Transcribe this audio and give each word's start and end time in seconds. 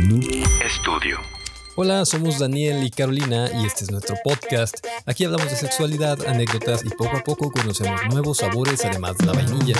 Noob 0.00 0.46
Studio. 0.68 1.18
Hola, 1.74 2.04
somos 2.04 2.38
Daniel 2.38 2.84
y 2.84 2.90
Carolina 2.90 3.50
y 3.52 3.66
este 3.66 3.82
es 3.82 3.90
nuestro 3.90 4.14
podcast. 4.22 4.86
Aquí 5.06 5.24
hablamos 5.24 5.50
de 5.50 5.56
sexualidad, 5.56 6.24
anécdotas 6.24 6.84
y 6.84 6.90
poco 6.90 7.16
a 7.16 7.24
poco 7.24 7.50
conocemos 7.50 8.00
nuevos 8.08 8.38
sabores 8.38 8.84
además 8.84 9.18
de 9.18 9.26
la 9.26 9.32
vainilla. 9.32 9.74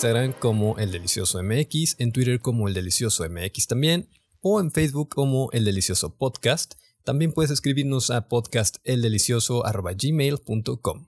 Instagram 0.00 0.32
como 0.32 0.78
El 0.78 0.92
Delicioso 0.92 1.42
MX, 1.42 1.96
en 1.98 2.10
Twitter 2.10 2.40
como 2.40 2.68
El 2.68 2.72
Delicioso 2.72 3.22
MX 3.28 3.66
también, 3.66 4.08
o 4.40 4.58
en 4.58 4.70
Facebook 4.70 5.10
como 5.10 5.50
El 5.52 5.66
Delicioso 5.66 6.16
Podcast. 6.16 6.76
También 7.04 7.32
puedes 7.32 7.50
escribirnos 7.50 8.10
a 8.10 8.26
podcasteldelicioso.gmail.com. 8.26 11.06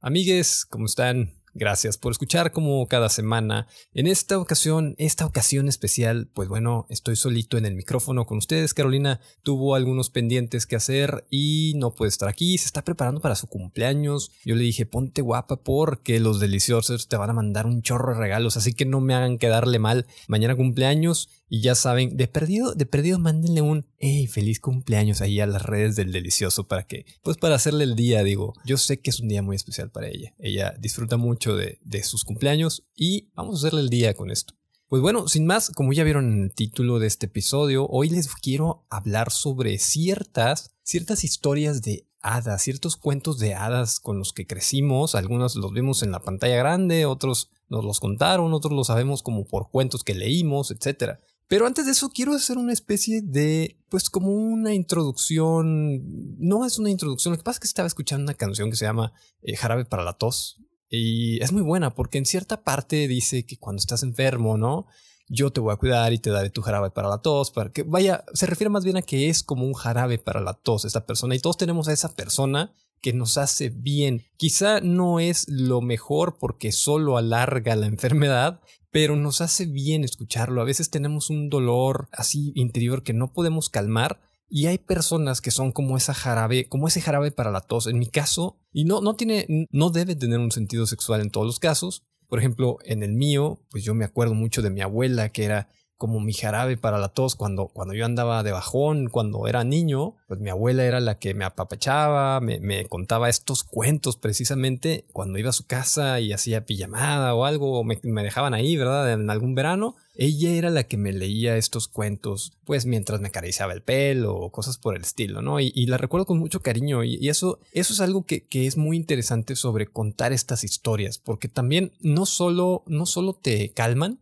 Amigues, 0.00 0.64
¿cómo 0.64 0.86
están? 0.86 1.39
Gracias 1.52 1.98
por 1.98 2.12
escuchar 2.12 2.52
como 2.52 2.86
cada 2.86 3.08
semana. 3.08 3.66
En 3.92 4.06
esta 4.06 4.38
ocasión, 4.38 4.94
esta 4.98 5.26
ocasión 5.26 5.68
especial, 5.68 6.28
pues 6.32 6.48
bueno, 6.48 6.86
estoy 6.90 7.16
solito 7.16 7.58
en 7.58 7.66
el 7.66 7.74
micrófono 7.74 8.24
con 8.24 8.38
ustedes. 8.38 8.72
Carolina 8.72 9.20
tuvo 9.42 9.74
algunos 9.74 10.10
pendientes 10.10 10.66
que 10.66 10.76
hacer 10.76 11.26
y 11.28 11.74
no 11.76 11.92
puede 11.92 12.10
estar 12.10 12.28
aquí. 12.28 12.56
Se 12.56 12.66
está 12.66 12.84
preparando 12.84 13.20
para 13.20 13.34
su 13.34 13.48
cumpleaños. 13.48 14.30
Yo 14.44 14.54
le 14.54 14.62
dije, 14.62 14.86
ponte 14.86 15.22
guapa 15.22 15.56
porque 15.56 16.20
los 16.20 16.38
deliciosos 16.38 17.08
te 17.08 17.16
van 17.16 17.30
a 17.30 17.34
mandar 17.34 17.66
un 17.66 17.82
chorro 17.82 18.14
de 18.14 18.20
regalos, 18.20 18.56
así 18.56 18.72
que 18.72 18.84
no 18.84 19.00
me 19.00 19.14
hagan 19.14 19.38
quedarle 19.38 19.80
mal. 19.80 20.06
Mañana 20.28 20.54
cumpleaños 20.54 21.28
y 21.50 21.60
ya 21.62 21.74
saben, 21.74 22.16
de 22.16 22.28
perdido, 22.28 22.74
de 22.74 22.86
perdido, 22.86 23.18
mándenle 23.18 23.60
un 23.60 23.84
hey, 23.98 24.28
feliz 24.28 24.60
cumpleaños 24.60 25.20
ahí 25.20 25.40
a 25.40 25.46
las 25.46 25.62
redes 25.62 25.96
del 25.96 26.12
delicioso 26.12 26.68
para 26.68 26.84
que, 26.84 27.04
pues 27.22 27.36
para 27.36 27.56
hacerle 27.56 27.84
el 27.84 27.96
día, 27.96 28.22
digo, 28.22 28.54
yo 28.64 28.78
sé 28.78 29.00
que 29.00 29.10
es 29.10 29.18
un 29.18 29.28
día 29.28 29.42
muy 29.42 29.56
especial 29.56 29.90
para 29.90 30.06
ella. 30.08 30.32
Ella 30.38 30.74
disfruta 30.78 31.16
mucho 31.16 31.56
de, 31.56 31.80
de 31.82 32.04
sus 32.04 32.24
cumpleaños 32.24 32.84
y 32.94 33.30
vamos 33.34 33.56
a 33.56 33.58
hacerle 33.58 33.80
el 33.80 33.90
día 33.90 34.14
con 34.14 34.30
esto. 34.30 34.54
Pues 34.86 35.02
bueno, 35.02 35.28
sin 35.28 35.44
más, 35.44 35.70
como 35.70 35.92
ya 35.92 36.04
vieron 36.04 36.32
en 36.32 36.42
el 36.44 36.54
título 36.54 36.98
de 36.98 37.08
este 37.08 37.26
episodio, 37.26 37.86
hoy 37.88 38.10
les 38.10 38.28
quiero 38.34 38.86
hablar 38.88 39.30
sobre 39.32 39.78
ciertas, 39.78 40.74
ciertas 40.82 41.24
historias 41.24 41.82
de 41.82 42.06
hadas, 42.22 42.62
ciertos 42.62 42.96
cuentos 42.96 43.38
de 43.38 43.54
hadas 43.54 44.00
con 44.00 44.18
los 44.18 44.32
que 44.32 44.46
crecimos. 44.46 45.14
Algunos 45.14 45.56
los 45.56 45.72
vimos 45.72 46.02
en 46.02 46.12
la 46.12 46.20
pantalla 46.20 46.56
grande, 46.56 47.06
otros 47.06 47.50
nos 47.68 47.84
los 47.84 48.00
contaron, 48.00 48.52
otros 48.52 48.72
los 48.72 48.88
sabemos 48.88 49.22
como 49.22 49.44
por 49.44 49.70
cuentos 49.70 50.04
que 50.04 50.14
leímos, 50.14 50.70
etc. 50.70 51.18
Pero 51.50 51.66
antes 51.66 51.84
de 51.84 51.90
eso 51.90 52.10
quiero 52.10 52.32
hacer 52.32 52.58
una 52.58 52.72
especie 52.72 53.22
de, 53.22 53.76
pues 53.88 54.08
como 54.08 54.30
una 54.30 54.72
introducción, 54.72 56.38
no 56.38 56.64
es 56.64 56.78
una 56.78 56.90
introducción, 56.90 57.32
lo 57.32 57.38
que 57.38 57.42
pasa 57.42 57.56
es 57.56 57.60
que 57.60 57.66
estaba 57.66 57.88
escuchando 57.88 58.22
una 58.22 58.34
canción 58.34 58.70
que 58.70 58.76
se 58.76 58.84
llama 58.84 59.12
eh, 59.42 59.56
Jarabe 59.56 59.84
para 59.84 60.04
la 60.04 60.12
tos 60.12 60.62
y 60.88 61.42
es 61.42 61.50
muy 61.50 61.62
buena 61.62 61.92
porque 61.92 62.18
en 62.18 62.24
cierta 62.24 62.62
parte 62.62 63.08
dice 63.08 63.46
que 63.46 63.58
cuando 63.58 63.80
estás 63.80 64.04
enfermo, 64.04 64.58
¿no? 64.58 64.86
Yo 65.28 65.50
te 65.50 65.58
voy 65.58 65.72
a 65.72 65.76
cuidar 65.76 66.12
y 66.12 66.18
te 66.18 66.30
daré 66.30 66.50
tu 66.50 66.62
jarabe 66.62 66.92
para 66.92 67.08
la 67.08 67.18
tos, 67.18 67.50
para 67.50 67.72
que 67.72 67.82
vaya, 67.82 68.24
se 68.32 68.46
refiere 68.46 68.70
más 68.70 68.84
bien 68.84 68.98
a 68.98 69.02
que 69.02 69.28
es 69.28 69.42
como 69.42 69.64
un 69.64 69.74
jarabe 69.74 70.18
para 70.18 70.40
la 70.40 70.54
tos 70.54 70.84
esta 70.84 71.04
persona 71.04 71.34
y 71.34 71.40
todos 71.40 71.56
tenemos 71.56 71.88
a 71.88 71.92
esa 71.92 72.14
persona 72.14 72.72
que 73.00 73.12
nos 73.12 73.38
hace 73.38 73.70
bien. 73.70 74.22
Quizá 74.36 74.80
no 74.80 75.18
es 75.18 75.48
lo 75.48 75.80
mejor 75.80 76.38
porque 76.38 76.70
solo 76.70 77.16
alarga 77.16 77.74
la 77.74 77.86
enfermedad, 77.86 78.60
pero 78.90 79.16
nos 79.16 79.40
hace 79.40 79.66
bien 79.66 80.04
escucharlo. 80.04 80.60
A 80.60 80.64
veces 80.64 80.90
tenemos 80.90 81.30
un 81.30 81.48
dolor 81.48 82.08
así 82.12 82.52
interior 82.54 83.02
que 83.02 83.12
no 83.12 83.32
podemos 83.32 83.70
calmar 83.70 84.20
y 84.48 84.66
hay 84.66 84.78
personas 84.78 85.40
que 85.40 85.52
son 85.52 85.70
como 85.70 85.96
esa 85.96 86.12
jarabe, 86.12 86.68
como 86.68 86.88
ese 86.88 87.00
jarabe 87.00 87.30
para 87.30 87.52
la 87.52 87.60
tos. 87.60 87.86
En 87.86 87.98
mi 87.98 88.06
caso, 88.06 88.58
y 88.72 88.84
no, 88.84 89.00
no 89.00 89.14
tiene, 89.14 89.46
no 89.70 89.90
debe 89.90 90.16
tener 90.16 90.40
un 90.40 90.50
sentido 90.50 90.86
sexual 90.86 91.20
en 91.20 91.30
todos 91.30 91.46
los 91.46 91.60
casos. 91.60 92.04
Por 92.26 92.40
ejemplo, 92.40 92.78
en 92.84 93.02
el 93.02 93.12
mío, 93.12 93.64
pues 93.70 93.84
yo 93.84 93.94
me 93.94 94.04
acuerdo 94.04 94.34
mucho 94.34 94.60
de 94.60 94.70
mi 94.70 94.80
abuela 94.80 95.28
que 95.30 95.44
era 95.44 95.68
como 96.00 96.18
mi 96.18 96.32
jarabe 96.32 96.78
para 96.78 96.96
la 96.96 97.10
tos 97.10 97.36
cuando, 97.36 97.66
cuando 97.66 97.92
yo 97.92 98.06
andaba 98.06 98.42
de 98.42 98.52
bajón, 98.52 99.10
cuando 99.10 99.46
era 99.46 99.64
niño, 99.64 100.16
pues 100.28 100.40
mi 100.40 100.48
abuela 100.48 100.82
era 100.82 100.98
la 100.98 101.18
que 101.18 101.34
me 101.34 101.44
apapachaba, 101.44 102.40
me, 102.40 102.58
me, 102.58 102.86
contaba 102.86 103.28
estos 103.28 103.64
cuentos 103.64 104.16
precisamente 104.16 105.04
cuando 105.12 105.36
iba 105.36 105.50
a 105.50 105.52
su 105.52 105.66
casa 105.66 106.18
y 106.18 106.32
hacía 106.32 106.64
pijamada 106.64 107.34
o 107.34 107.44
algo, 107.44 107.84
me, 107.84 108.00
me, 108.02 108.22
dejaban 108.22 108.54
ahí, 108.54 108.78
¿verdad? 108.78 109.12
En 109.12 109.28
algún 109.28 109.54
verano. 109.54 109.94
Ella 110.14 110.52
era 110.52 110.70
la 110.70 110.84
que 110.84 110.96
me 110.96 111.12
leía 111.12 111.58
estos 111.58 111.86
cuentos, 111.86 112.54
pues 112.64 112.86
mientras 112.86 113.20
me 113.20 113.28
acariciaba 113.28 113.74
el 113.74 113.82
pelo 113.82 114.34
o 114.34 114.50
cosas 114.50 114.78
por 114.78 114.96
el 114.96 115.02
estilo, 115.02 115.42
¿no? 115.42 115.60
Y, 115.60 115.70
y 115.74 115.84
la 115.84 115.98
recuerdo 115.98 116.24
con 116.24 116.38
mucho 116.38 116.60
cariño 116.60 117.04
y, 117.04 117.16
y, 117.16 117.28
eso, 117.28 117.58
eso 117.72 117.92
es 117.92 118.00
algo 118.00 118.24
que, 118.24 118.46
que 118.46 118.66
es 118.66 118.78
muy 118.78 118.96
interesante 118.96 119.54
sobre 119.54 119.86
contar 119.86 120.32
estas 120.32 120.64
historias, 120.64 121.18
porque 121.18 121.48
también 121.48 121.92
no 122.00 122.24
solo, 122.24 122.84
no 122.86 123.04
solo 123.04 123.34
te 123.34 123.72
calman, 123.72 124.18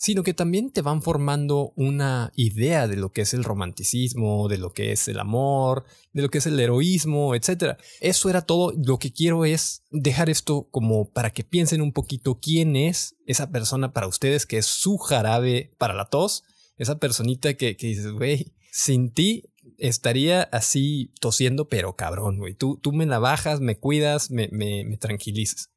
sino 0.00 0.22
que 0.22 0.32
también 0.32 0.70
te 0.70 0.80
van 0.80 1.02
formando 1.02 1.74
una 1.76 2.32
idea 2.34 2.88
de 2.88 2.96
lo 2.96 3.12
que 3.12 3.20
es 3.20 3.34
el 3.34 3.44
romanticismo, 3.44 4.48
de 4.48 4.56
lo 4.56 4.72
que 4.72 4.92
es 4.92 5.08
el 5.08 5.20
amor, 5.20 5.84
de 6.14 6.22
lo 6.22 6.30
que 6.30 6.38
es 6.38 6.46
el 6.46 6.58
heroísmo, 6.58 7.34
etc. 7.34 7.76
Eso 8.00 8.30
era 8.30 8.40
todo. 8.40 8.72
Lo 8.82 8.98
que 8.98 9.12
quiero 9.12 9.44
es 9.44 9.82
dejar 9.90 10.30
esto 10.30 10.68
como 10.70 11.10
para 11.10 11.28
que 11.28 11.44
piensen 11.44 11.82
un 11.82 11.92
poquito 11.92 12.40
quién 12.40 12.76
es 12.76 13.16
esa 13.26 13.50
persona 13.50 13.92
para 13.92 14.06
ustedes 14.06 14.46
que 14.46 14.56
es 14.56 14.64
su 14.64 14.96
jarabe 14.96 15.74
para 15.76 15.92
la 15.92 16.06
tos, 16.06 16.44
esa 16.78 16.98
personita 16.98 17.52
que, 17.52 17.76
que 17.76 17.88
dices, 17.88 18.10
güey, 18.10 18.54
sin 18.72 19.12
ti 19.12 19.50
estaría 19.76 20.44
así 20.44 21.12
tosiendo, 21.20 21.68
pero 21.68 21.94
cabrón, 21.94 22.38
güey. 22.38 22.54
Tú, 22.54 22.78
tú 22.82 22.92
me 22.92 23.04
la 23.04 23.18
bajas, 23.18 23.60
me 23.60 23.76
cuidas, 23.76 24.30
me, 24.30 24.48
me, 24.50 24.82
me 24.86 24.96
tranquilizas. 24.96 25.68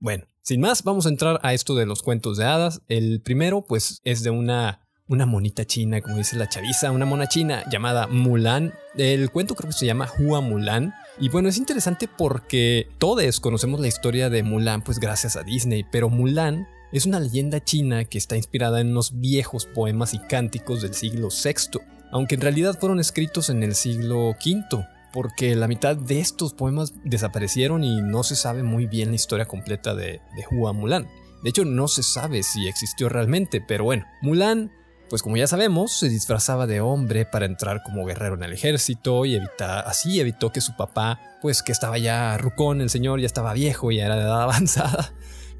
Bueno, 0.00 0.26
sin 0.42 0.60
más, 0.60 0.84
vamos 0.84 1.06
a 1.06 1.08
entrar 1.08 1.40
a 1.42 1.54
esto 1.54 1.74
de 1.74 1.84
los 1.84 2.02
cuentos 2.02 2.36
de 2.36 2.44
hadas. 2.44 2.82
El 2.88 3.20
primero, 3.20 3.62
pues, 3.62 4.00
es 4.04 4.22
de 4.22 4.30
una, 4.30 4.86
monita 5.08 5.66
china, 5.66 6.00
como 6.00 6.16
dice 6.16 6.36
la 6.36 6.48
chaviza, 6.48 6.92
una 6.92 7.04
mona 7.04 7.26
china 7.26 7.64
llamada 7.70 8.06
Mulan. 8.06 8.72
El 8.96 9.30
cuento 9.30 9.54
creo 9.54 9.70
que 9.70 9.76
se 9.76 9.86
llama 9.86 10.08
Hua 10.18 10.40
Mulan. 10.40 10.94
Y 11.18 11.30
bueno, 11.30 11.48
es 11.48 11.58
interesante 11.58 12.08
porque 12.08 12.88
todos 12.98 13.40
conocemos 13.40 13.80
la 13.80 13.88
historia 13.88 14.30
de 14.30 14.44
Mulan, 14.44 14.82
pues 14.82 15.00
gracias 15.00 15.36
a 15.36 15.42
Disney, 15.42 15.84
pero 15.90 16.08
Mulan 16.08 16.68
es 16.92 17.04
una 17.04 17.18
leyenda 17.18 17.62
china 17.62 18.04
que 18.04 18.18
está 18.18 18.36
inspirada 18.36 18.80
en 18.80 18.92
unos 18.92 19.18
viejos 19.18 19.66
poemas 19.66 20.14
y 20.14 20.20
cánticos 20.20 20.80
del 20.80 20.94
siglo 20.94 21.28
VI, 21.28 21.80
aunque 22.12 22.36
en 22.36 22.40
realidad 22.40 22.78
fueron 22.78 23.00
escritos 23.00 23.50
en 23.50 23.64
el 23.64 23.74
siglo 23.74 24.30
V 24.30 24.86
porque 25.12 25.54
la 25.56 25.68
mitad 25.68 25.96
de 25.96 26.20
estos 26.20 26.52
poemas 26.52 26.92
desaparecieron 27.04 27.84
y 27.84 28.00
no 28.00 28.22
se 28.22 28.36
sabe 28.36 28.62
muy 28.62 28.86
bien 28.86 29.10
la 29.10 29.16
historia 29.16 29.46
completa 29.46 29.94
de, 29.94 30.20
de 30.36 30.44
Hua 30.50 30.72
Mulan. 30.72 31.08
De 31.42 31.50
hecho, 31.50 31.64
no 31.64 31.88
se 31.88 32.02
sabe 32.02 32.42
si 32.42 32.66
existió 32.66 33.08
realmente, 33.08 33.60
pero 33.60 33.84
bueno, 33.84 34.04
Mulan, 34.22 34.72
pues 35.08 35.22
como 35.22 35.36
ya 35.36 35.46
sabemos, 35.46 35.92
se 35.92 36.08
disfrazaba 36.08 36.66
de 36.66 36.80
hombre 36.80 37.24
para 37.24 37.46
entrar 37.46 37.82
como 37.82 38.04
guerrero 38.04 38.34
en 38.34 38.42
el 38.42 38.52
ejército 38.52 39.24
y 39.24 39.36
evita, 39.36 39.80
así 39.80 40.20
evitó 40.20 40.52
que 40.52 40.60
su 40.60 40.76
papá, 40.76 41.20
pues 41.40 41.62
que 41.62 41.72
estaba 41.72 41.98
ya 41.98 42.36
rucón, 42.38 42.80
el 42.80 42.90
señor 42.90 43.20
ya 43.20 43.26
estaba 43.26 43.52
viejo 43.52 43.90
y 43.90 44.00
era 44.00 44.16
de 44.16 44.22
edad 44.22 44.42
avanzada, 44.44 45.12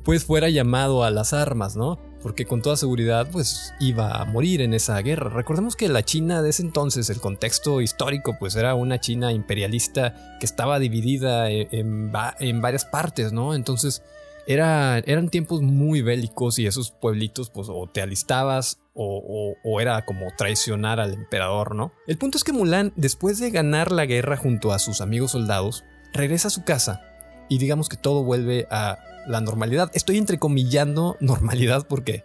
pues 0.05 0.25
fuera 0.25 0.49
llamado 0.49 1.05
a 1.05 1.11
las 1.11 1.33
armas, 1.33 1.77
¿no? 1.77 1.99
Porque 2.23 2.47
con 2.47 2.63
toda 2.63 2.77
seguridad 2.77 3.29
pues 3.31 3.75
iba 3.81 4.21
a 4.21 4.25
morir 4.25 4.61
en 4.61 4.75
esa 4.75 4.99
guerra. 5.01 5.31
Recordemos 5.31 5.77
que 5.77 5.89
la 5.89 6.05
China 6.05 6.43
de 6.43 6.51
ese 6.51 6.63
entonces, 6.63 7.11
el 7.11 7.21
contexto 7.21 7.81
histórico 7.81 8.37
pues 8.39 8.57
era 8.57 8.75
una 8.75 9.01
China 9.01 9.33
imperialista 9.33 10.37
que 10.41 10.47
estaba 10.47 10.79
dividida 10.79 11.51
en, 11.51 12.13
en, 12.41 12.61
varias 12.61 12.85
partes, 12.85 13.33
¿no? 13.33 13.55
Entonces 13.55 14.03
era, 14.47 14.99
eran 14.99 15.29
tiempos 15.29 15.63
muy 15.63 16.03
bélicos 16.03 16.59
y 16.59 16.67
esos 16.67 16.91
pueblitos 16.91 17.51
pues 17.51 17.69
o 17.71 17.87
te 17.87 18.01
alistabas 18.01 18.79
o, 19.01 19.81
era 19.81 20.05
como 20.05 20.27
traicionar 20.37 20.99
al 20.99 21.15
emperador, 21.15 21.75
¿no? 21.75 21.93
El 22.09 22.19
punto 22.19 22.37
es 22.37 22.45
que 22.45 22.53
Mulan, 22.53 22.93
después 22.97 23.39
de 23.39 23.51
ganar 23.51 23.93
la 23.93 24.07
guerra 24.07 24.37
junto 24.37 24.73
a 24.73 24.81
sus 24.81 25.01
amigos 25.01 25.33
soldados, 25.33 25.85
regresa 26.13 26.49
a 26.49 26.51
su 26.51 26.65
casa 26.65 27.03
y 27.49 27.59
digamos 27.59 27.89
que 27.89 27.97
todo 27.97 28.25
vuelve 28.25 28.67
a 28.71 28.99
la 29.29 29.41
normalidad. 29.41 29.91
Estoy 29.95 30.19
entrecomillando 30.19 31.17
normalidad 31.21 31.87
porque 31.87 32.25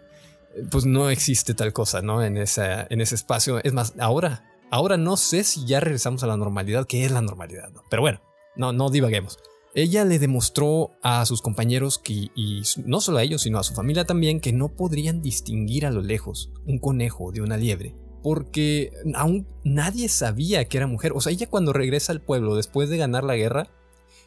pues 0.70 0.84
no 0.84 1.10
existe 1.10 1.54
tal 1.54 1.72
cosa, 1.72 2.02
¿no? 2.02 2.22
En, 2.22 2.36
esa, 2.36 2.86
en 2.88 3.00
ese 3.00 3.14
espacio. 3.14 3.62
Es 3.62 3.72
más, 3.72 3.94
ahora, 3.98 4.44
ahora 4.70 4.96
no 4.96 5.16
sé 5.16 5.44
si 5.44 5.66
ya 5.66 5.80
regresamos 5.80 6.22
a 6.22 6.26
la 6.26 6.36
normalidad, 6.36 6.86
¿qué 6.86 7.04
es 7.04 7.10
la 7.10 7.20
normalidad? 7.20 7.70
¿no? 7.72 7.82
Pero 7.90 8.02
bueno, 8.02 8.20
no, 8.56 8.72
no 8.72 8.90
divaguemos. 8.90 9.38
Ella 9.74 10.04
le 10.04 10.20
demostró 10.20 10.92
a 11.02 11.26
sus 11.26 11.42
compañeros 11.42 11.98
que, 11.98 12.30
y 12.34 12.62
no 12.84 13.00
solo 13.00 13.18
a 13.18 13.22
ellos, 13.24 13.42
sino 13.42 13.58
a 13.58 13.64
su 13.64 13.74
familia 13.74 14.04
también, 14.04 14.40
que 14.40 14.52
no 14.52 14.68
podrían 14.68 15.20
distinguir 15.20 15.84
a 15.84 15.90
lo 15.90 16.00
lejos 16.00 16.52
un 16.64 16.78
conejo 16.78 17.32
de 17.32 17.40
una 17.40 17.56
liebre. 17.56 17.96
Porque 18.22 18.92
aún 19.14 19.48
nadie 19.64 20.08
sabía 20.08 20.66
que 20.66 20.76
era 20.76 20.86
mujer. 20.86 21.12
O 21.14 21.20
sea, 21.20 21.32
ella 21.32 21.48
cuando 21.48 21.72
regresa 21.72 22.12
al 22.12 22.22
pueblo 22.22 22.54
después 22.54 22.88
de 22.88 22.96
ganar 22.96 23.24
la 23.24 23.36
guerra, 23.36 23.68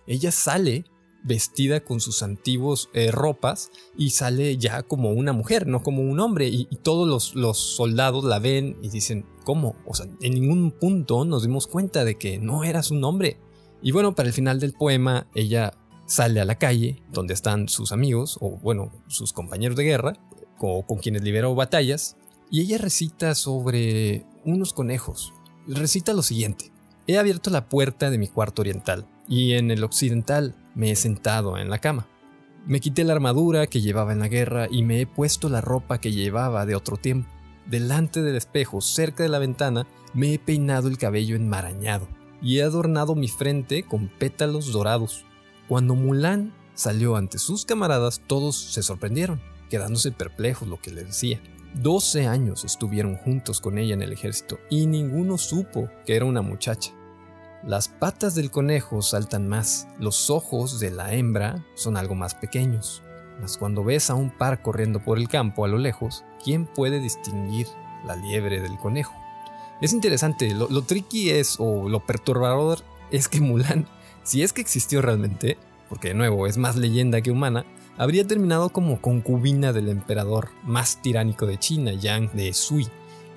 ella 0.06 0.32
sale 0.32 0.86
vestida 1.24 1.82
con 1.82 2.00
sus 2.00 2.24
antiguos 2.24 2.90
eh, 2.94 3.12
ropas 3.12 3.70
y 3.98 4.12
sale 4.12 4.58
ya 4.58 4.84
como 4.84 5.12
una 5.12 5.34
mujer, 5.34 5.68
no 5.68 5.84
como 5.84 6.02
un 6.02 6.20
hombre. 6.20 6.48
Y, 6.48 6.66
todos 6.84 7.08
los, 7.08 7.36
los, 7.36 7.58
soldados 7.58 8.24
la 8.24 8.40
ven 8.40 8.78
y 8.82 8.90
dicen, 8.90 9.26
¿cómo? 9.44 9.76
O 9.86 9.94
sea, 9.94 10.08
en 10.22 10.34
ningún 10.34 10.72
punto 10.72 11.26
nos 11.26 11.44
dimos 11.44 11.68
cuenta 11.68 12.06
de 12.06 12.18
que 12.18 12.40
no 12.40 12.64
eras 12.64 12.92
un 12.92 13.04
hombre. 13.04 13.38
Y 13.82 13.92
bueno, 13.92 14.16
para 14.16 14.28
el 14.28 14.34
final 14.34 14.60
del 14.60 14.74
poema, 14.74 15.28
ella 15.36 15.74
sale 16.06 16.40
a 16.40 16.46
la 16.46 16.58
calle 16.58 17.04
donde 17.12 17.34
están 17.34 17.70
sus 17.70 17.92
amigos, 17.92 18.38
o 18.42 18.58
bueno, 18.58 18.92
sus 19.08 19.34
compañeros 19.34 19.78
de 19.78 19.84
guerra, 19.84 20.14
o 20.60 20.86
con 20.86 20.98
quienes 20.98 21.22
liberó 21.22 21.54
batallas, 21.54 22.16
y 22.50 22.62
ella 22.62 22.78
recita 22.78 23.36
sobre 23.36 24.26
unos 24.46 24.74
conejos. 24.74 25.34
Recita 25.68 26.14
lo 26.14 26.24
siguiente. 26.24 26.72
He 27.06 27.18
abierto 27.18 27.50
la 27.50 27.70
puerta 27.70 28.10
de 28.10 28.18
mi 28.18 28.28
cuarto 28.28 28.62
oriental 28.62 29.08
y 29.28 29.54
en 29.54 29.72
el 29.72 29.84
occidental 29.84 30.56
me 30.78 30.92
he 30.92 30.96
sentado 30.96 31.58
en 31.58 31.70
la 31.70 31.80
cama. 31.80 32.08
Me 32.66 32.80
quité 32.80 33.04
la 33.04 33.14
armadura 33.14 33.68
que 33.68 33.82
llevaba 33.82 34.14
en 34.14 34.20
la 34.20 34.28
guerra 34.28 34.68
y 34.70 34.84
me 34.84 35.02
he 35.02 35.08
puesto 35.08 35.50
la 35.50 35.60
ropa 35.60 36.00
que 36.00 36.12
llevaba 36.12 36.66
de 36.66 36.76
otro 36.76 36.98
tiempo. 36.98 37.30
Delante 37.66 38.22
del 38.22 38.36
espejo, 38.36 38.80
cerca 38.80 39.24
de 39.24 39.30
la 39.30 39.40
ventana, 39.40 39.88
me 40.14 40.34
he 40.34 40.40
peinado 40.40 40.88
el 40.88 40.98
cabello 40.98 41.36
enmarañado 41.36 42.08
y 42.42 42.60
he 42.60 42.64
adornado 42.64 43.16
mi 43.16 43.28
frente 43.28 43.84
con 43.84 44.08
pétalos 44.08 44.72
dorados. 44.72 45.26
Cuando 45.68 45.96
Mulan 45.96 46.54
salió 46.76 47.16
ante 47.16 47.40
sus 47.40 47.66
camaradas, 47.66 48.22
todos 48.28 48.56
se 48.56 48.84
sorprendieron, 48.84 49.42
quedándose 49.70 50.12
perplejos 50.12 50.68
lo 50.68 50.80
que 50.80 50.92
le 50.92 51.04
decía. 51.04 51.42
Doce 51.74 52.28
años 52.28 52.64
estuvieron 52.66 53.16
juntos 53.16 53.62
con 53.62 53.78
ella 53.78 53.96
en 53.96 54.04
el 54.04 54.14
ejército 54.14 54.60
y 54.70 54.86
ninguno 54.86 55.38
supo 55.38 55.90
que 56.06 56.16
era 56.16 56.26
una 56.26 56.42
muchacha. 56.42 56.94
Las 57.64 57.88
patas 57.88 58.36
del 58.36 58.52
conejo 58.52 59.02
saltan 59.02 59.48
más, 59.48 59.88
los 60.00 60.30
ojos 60.30 60.80
de 60.80 60.92
la 60.92 61.14
hembra 61.14 61.66
son 61.74 61.98
algo 61.98 62.16
más 62.16 62.36
pequeños. 62.36 63.02
Mas 63.42 63.58
cuando 63.58 63.84
ves 63.84 64.10
a 64.10 64.16
un 64.16 64.30
par 64.30 64.62
corriendo 64.62 65.04
por 65.04 65.18
el 65.18 65.28
campo 65.28 65.66
a 65.66 65.68
lo 65.68 65.78
lejos, 65.78 66.24
¿quién 66.44 66.66
puede 66.66 67.00
distinguir 67.00 67.68
la 68.06 68.16
liebre 68.16 68.62
del 68.62 68.78
conejo? 68.78 69.14
Es 69.82 69.94
interesante, 69.94 70.54
lo, 70.54 70.70
lo 70.70 70.84
tricky 70.84 71.32
es, 71.32 71.56
o 71.60 71.90
lo 71.90 72.06
perturbador, 72.06 72.80
es 73.12 73.28
que 73.28 73.42
Mulan, 73.42 73.88
si 74.24 74.44
es 74.44 74.54
que 74.54 74.62
existió 74.62 75.02
realmente, 75.02 75.58
porque 75.90 76.10
de 76.10 76.14
nuevo 76.14 76.48
es 76.48 76.58
más 76.58 76.76
leyenda 76.76 77.22
que 77.22 77.32
humana, 77.32 77.66
habría 77.98 78.26
terminado 78.26 78.70
como 78.70 79.02
concubina 79.02 79.74
del 79.74 79.90
emperador 79.90 80.50
más 80.64 81.02
tiránico 81.02 81.46
de 81.46 81.58
China, 81.58 81.94
Yang 81.94 82.32
de 82.34 82.54
Sui. 82.54 82.88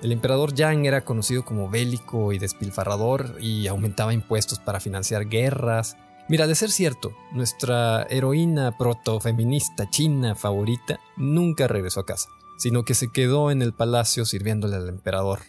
El 0.01 0.11
emperador 0.11 0.55
Yang 0.55 0.85
era 0.87 1.05
conocido 1.05 1.45
como 1.45 1.69
bélico 1.69 2.33
y 2.33 2.39
despilfarrador 2.39 3.37
y 3.39 3.67
aumentaba 3.67 4.13
impuestos 4.13 4.59
para 4.59 4.79
financiar 4.79 5.29
guerras. 5.29 5.95
Mira, 6.27 6.47
de 6.47 6.55
ser 6.55 6.71
cierto, 6.71 7.15
nuestra 7.33 8.07
heroína 8.09 8.77
protofeminista 8.77 9.89
china 9.91 10.33
favorita 10.33 10.99
nunca 11.17 11.67
regresó 11.67 11.99
a 11.99 12.05
casa, 12.05 12.29
sino 12.57 12.83
que 12.83 12.95
se 12.95 13.11
quedó 13.11 13.51
en 13.51 13.61
el 13.61 13.73
palacio 13.73 14.25
sirviéndole 14.25 14.75
al 14.75 14.89
emperador. 14.89 15.39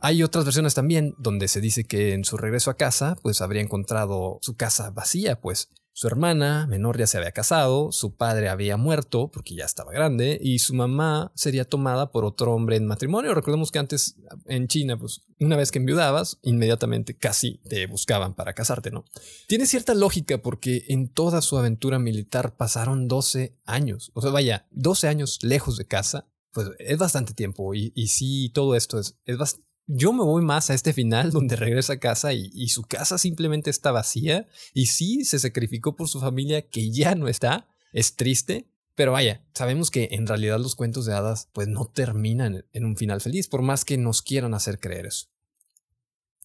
Hay 0.00 0.22
otras 0.22 0.46
versiones 0.46 0.74
también 0.74 1.14
donde 1.18 1.46
se 1.46 1.60
dice 1.60 1.84
que 1.84 2.14
en 2.14 2.24
su 2.24 2.38
regreso 2.38 2.70
a 2.70 2.78
casa, 2.78 3.16
pues 3.20 3.42
habría 3.42 3.60
encontrado 3.60 4.38
su 4.40 4.56
casa 4.56 4.90
vacía, 4.90 5.38
pues 5.38 5.68
su 6.00 6.06
hermana 6.06 6.66
menor 6.66 6.96
ya 6.96 7.06
se 7.06 7.18
había 7.18 7.32
casado, 7.32 7.92
su 7.92 8.16
padre 8.16 8.48
había 8.48 8.78
muerto 8.78 9.30
porque 9.30 9.54
ya 9.54 9.66
estaba 9.66 9.92
grande 9.92 10.38
y 10.40 10.60
su 10.60 10.72
mamá 10.72 11.30
sería 11.34 11.66
tomada 11.66 12.10
por 12.10 12.24
otro 12.24 12.54
hombre 12.54 12.76
en 12.76 12.86
matrimonio. 12.86 13.34
Recordemos 13.34 13.70
que 13.70 13.80
antes 13.80 14.16
en 14.46 14.66
China, 14.66 14.98
pues 14.98 15.20
una 15.40 15.58
vez 15.58 15.70
que 15.70 15.78
enviudabas, 15.78 16.38
inmediatamente 16.40 17.18
casi 17.18 17.58
te 17.68 17.86
buscaban 17.86 18.32
para 18.32 18.54
casarte, 18.54 18.90
¿no? 18.90 19.04
Tiene 19.46 19.66
cierta 19.66 19.92
lógica 19.92 20.38
porque 20.38 20.86
en 20.88 21.10
toda 21.10 21.42
su 21.42 21.58
aventura 21.58 21.98
militar 21.98 22.56
pasaron 22.56 23.06
12 23.06 23.60
años. 23.66 24.10
O 24.14 24.22
sea, 24.22 24.30
vaya, 24.30 24.66
12 24.70 25.06
años 25.06 25.38
lejos 25.42 25.76
de 25.76 25.84
casa, 25.84 26.30
pues 26.52 26.70
es 26.78 26.96
bastante 26.96 27.34
tiempo 27.34 27.74
y, 27.74 27.90
sí, 28.06 28.50
todo 28.54 28.74
esto 28.74 28.98
es, 28.98 29.18
es 29.26 29.36
bastante 29.36 29.69
yo 29.92 30.12
me 30.12 30.22
voy 30.22 30.42
más 30.42 30.70
a 30.70 30.74
este 30.74 30.92
final 30.92 31.30
donde 31.32 31.56
regresa 31.56 31.94
a 31.94 31.98
casa 31.98 32.32
y, 32.32 32.68
su 32.68 32.82
casa 32.82 33.18
simplemente 33.18 33.70
está 33.70 33.90
vacía 33.90 34.46
y 34.72 34.86
sí 34.86 35.24
se 35.24 35.38
sacrificó 35.38 35.96
por 35.96 36.08
su 36.08 36.20
familia 36.20 36.68
que 36.68 36.90
ya 36.90 37.14
no 37.14 37.28
está. 37.28 37.68
Es 37.92 38.14
triste, 38.14 38.68
pero 38.94 39.12
vaya, 39.12 39.44
sabemos 39.54 39.90
que 39.90 40.08
en 40.12 40.26
realidad 40.26 40.60
los 40.60 40.76
cuentos 40.76 41.06
de 41.06 41.14
hadas 41.14 41.48
pues 41.52 41.66
no 41.66 41.86
terminan 41.86 42.64
en 42.72 42.84
un 42.84 42.96
final 42.96 43.20
feliz 43.20 43.48
por 43.48 43.62
más 43.62 43.84
que 43.84 43.98
nos 43.98 44.22
quieran 44.22 44.54
hacer 44.54 44.78
creer 44.78 45.06
eso. 45.06 45.26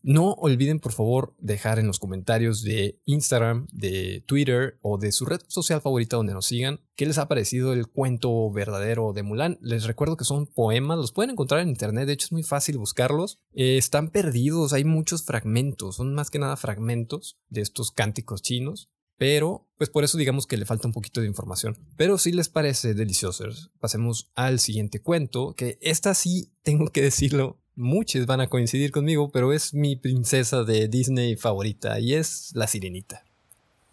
No 0.07 0.33
olviden 0.33 0.79
por 0.79 0.91
favor 0.91 1.33
dejar 1.39 1.79
en 1.79 1.87
los 1.87 1.97
comentarios 1.97 2.61
de 2.61 3.01
Instagram, 3.05 3.65
de 3.71 4.23
Twitter 4.27 4.77
o 4.83 4.99
de 4.99 5.11
su 5.11 5.25
red 5.25 5.41
social 5.47 5.81
favorita 5.81 6.17
donde 6.17 6.35
nos 6.35 6.45
sigan 6.45 6.79
qué 6.95 7.07
les 7.07 7.17
ha 7.17 7.27
parecido 7.27 7.73
el 7.73 7.87
cuento 7.87 8.51
verdadero 8.51 9.13
de 9.13 9.23
Mulan. 9.23 9.57
Les 9.61 9.85
recuerdo 9.85 10.15
que 10.15 10.23
son 10.23 10.45
poemas, 10.45 10.99
los 10.99 11.11
pueden 11.11 11.31
encontrar 11.31 11.61
en 11.61 11.69
internet, 11.69 12.05
de 12.05 12.13
hecho 12.13 12.25
es 12.25 12.31
muy 12.31 12.43
fácil 12.43 12.77
buscarlos. 12.77 13.39
Eh, 13.53 13.77
están 13.77 14.11
perdidos, 14.11 14.73
hay 14.73 14.83
muchos 14.83 15.23
fragmentos, 15.23 15.95
son 15.95 16.13
más 16.13 16.29
que 16.29 16.37
nada 16.37 16.55
fragmentos 16.55 17.39
de 17.49 17.61
estos 17.61 17.89
cánticos 17.89 18.43
chinos. 18.43 18.91
Pero, 19.17 19.67
pues 19.77 19.89
por 19.89 20.03
eso 20.03 20.17
digamos 20.17 20.45
que 20.45 20.57
le 20.57 20.65
falta 20.65 20.87
un 20.87 20.93
poquito 20.93 21.21
de 21.21 21.27
información. 21.27 21.77
Pero 21.95 22.19
si 22.19 22.31
les 22.31 22.49
parece 22.49 22.93
delicioso, 22.93 23.45
pasemos 23.79 24.29
al 24.35 24.59
siguiente 24.59 25.01
cuento, 25.01 25.55
que 25.55 25.79
esta 25.81 26.13
sí, 26.13 26.51
tengo 26.61 26.89
que 26.89 27.01
decirlo, 27.01 27.59
muchos 27.75 28.25
van 28.25 28.41
a 28.41 28.47
coincidir 28.47 28.91
conmigo, 28.91 29.29
pero 29.29 29.53
es 29.53 29.73
mi 29.73 29.95
princesa 29.95 30.63
de 30.63 30.87
Disney 30.87 31.35
favorita 31.35 31.99
y 31.99 32.13
es 32.13 32.51
La 32.53 32.67
Sirenita. 32.67 33.23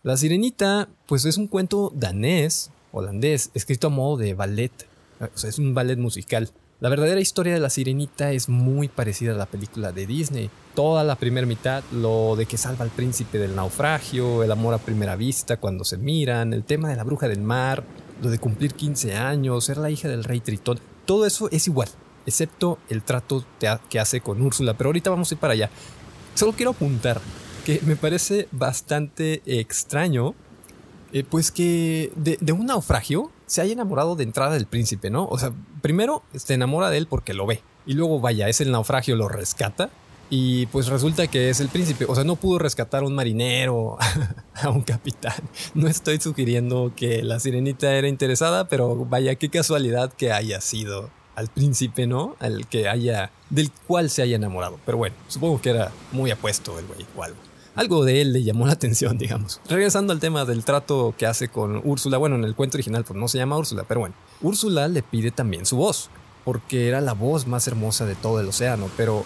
La 0.02 0.17
Sirenita, 0.17 0.88
pues 1.06 1.25
es 1.25 1.37
un 1.37 1.49
cuento 1.49 1.93
danés, 1.94 2.70
holandés, 2.93 3.50
escrito 3.55 3.88
a 3.88 3.90
modo 3.90 4.17
de 4.17 4.34
ballet, 4.34 4.73
o 5.20 5.37
sea, 5.37 5.50
es 5.50 5.58
un 5.58 5.75
ballet 5.75 5.99
musical. 5.99 6.50
La 6.81 6.88
verdadera 6.88 7.20
historia 7.20 7.55
de 7.55 7.61
la 7.61 7.70
sirenita 7.70 8.32
es 8.32 8.49
muy 8.49 8.88
parecida 8.88 9.31
a 9.31 9.37
la 9.37 9.46
película 9.46 9.93
de 9.93 10.05
Disney. 10.05 10.50
Toda 10.75 11.05
la 11.05 11.14
primera 11.14 11.46
mitad, 11.46 11.85
lo 11.93 12.35
de 12.35 12.46
que 12.46 12.56
salva 12.56 12.85
al 12.85 12.90
príncipe 12.90 13.38
del 13.38 13.55
naufragio, 13.55 14.43
el 14.43 14.50
amor 14.50 14.75
a 14.75 14.78
primera 14.78 15.14
vista 15.14 15.58
cuando 15.58 15.85
se 15.85 15.96
miran, 15.96 16.52
el 16.52 16.64
tema 16.64 16.88
de 16.88 16.96
la 16.96 17.05
bruja 17.05 17.28
del 17.28 17.40
mar, 17.40 17.85
lo 18.20 18.31
de 18.31 18.40
cumplir 18.40 18.75
15 18.75 19.14
años, 19.14 19.64
ser 19.64 19.76
la 19.76 19.90
hija 19.90 20.08
del 20.08 20.25
rey 20.25 20.40
Tritón, 20.40 20.81
todo 21.06 21.25
eso 21.25 21.49
es 21.52 21.69
igual 21.69 21.88
excepto 22.27 22.79
el 22.89 23.03
trato 23.03 23.45
que 23.89 24.01
hace 24.01 24.21
con 24.21 24.41
Úrsula, 24.43 24.75
pero 24.75 24.89
ahorita 24.89 25.11
vamos 25.11 25.31
a 25.31 25.35
ir 25.35 25.41
para 25.41 25.53
allá. 25.55 25.71
Solo 26.35 26.53
quiero 26.53 26.71
apuntar 26.71 27.21
que 27.65 27.81
me 27.85 27.97
parece 27.97 28.49
bastante 28.51 29.43
extraño, 29.47 30.35
eh, 31.13 31.25
pues 31.29 31.51
que 31.51 32.13
de, 32.17 32.53
un 32.53 32.67
naufragio 32.67 33.31
se 33.47 33.61
haya 33.61 33.73
enamorado 33.73 34.17
de 34.17 34.25
entrada 34.25 34.55
del 34.55 34.67
príncipe, 34.67 35.11
¿no? 35.11 35.27
O 35.27 35.39
sea, 35.39 35.53
primero 35.81 36.23
se 36.35 36.55
enamora 36.55 36.91
de 36.91 36.99
él 36.99 37.07
porque 37.07 37.35
lo 37.35 37.47
ve, 37.47 37.62
y 37.87 37.95
luego 37.95 38.21
vaya, 38.21 38.49
es 38.49 38.61
el 38.61 38.73
naufragio, 38.73 39.14
lo 39.14 39.29
rescata, 39.29 39.91
y 40.31 40.67
pues 40.67 40.87
resulta 40.87 41.26
que 41.26 41.50
es 41.50 41.61
el 41.61 41.69
príncipe. 41.69 42.07
O 42.09 42.14
sea, 42.14 42.25
no 42.25 42.37
pudo 42.37 42.59
rescatar 42.59 43.02
a 43.02 43.07
un 43.07 43.14
marinero, 43.14 43.99
a 44.55 44.71
un 44.71 44.81
capitán. 44.81 45.35
No 45.75 45.88
estoy 45.88 46.19
sugiriendo 46.21 46.93
que 46.97 47.23
la 47.23 47.38
sirenita 47.38 47.95
era 47.95 48.09
interesada, 48.09 48.67
pero 48.67 49.05
vaya, 49.05 49.35
qué 49.35 49.50
casualidad 49.50 50.11
que 50.14 50.33
haya 50.33 50.62
sido 50.62 51.11
al 51.35 51.49
príncipe, 51.49 52.07
¿no? 52.07 52.37
Al 52.41 52.67
que 52.67 52.89
haya, 52.89 53.31
del 53.51 53.71
cual 53.87 54.11
se 54.11 54.23
haya 54.23 54.37
enamorado. 54.37 54.79
Pero 54.85 54.99
bueno, 54.99 55.17
supongo 55.29 55.61
que 55.61 55.71
era 55.71 55.93
muy 56.12 56.31
apuesto 56.31 56.79
el 56.79 56.87
güey 56.87 57.07
o 57.17 57.23
algo. 57.23 57.39
Algo 57.75 58.05
de 58.05 58.21
él 58.21 58.35
le 58.35 58.43
llamó 58.43 58.67
la 58.67 58.73
atención, 58.73 59.17
digamos. 59.19 59.61
Regresando 59.69 60.12
al 60.12 60.21
tema 60.21 60.45
del 60.45 60.65
trato 60.65 61.15
que 61.17 61.27
hace 61.27 61.49
con 61.49 61.81
Úrsula, 61.85 62.19
bueno, 62.19 62.37
en 62.37 62.45
el 62.45 62.55
cuento 62.55 62.77
original 62.77 63.05
pues 63.05 63.19
no 63.19 63.29
se 63.29 63.39
llama 63.39 63.57
Úrsula, 63.57 63.85
pero 63.87 64.01
bueno, 64.01 64.15
Úrsula 64.41 64.89
le 64.89 65.03
pide 65.03 65.31
también 65.31 65.65
su 65.65 65.77
voz, 65.77 66.11
porque 66.45 66.89
era 66.89 67.01
la 67.01 67.15
voz 67.15 67.47
más 67.47 67.67
hermosa 67.67 68.05
de 68.05 68.15
todo 68.15 68.41
el 68.41 68.49
océano, 68.49 68.91
pero 68.97 69.25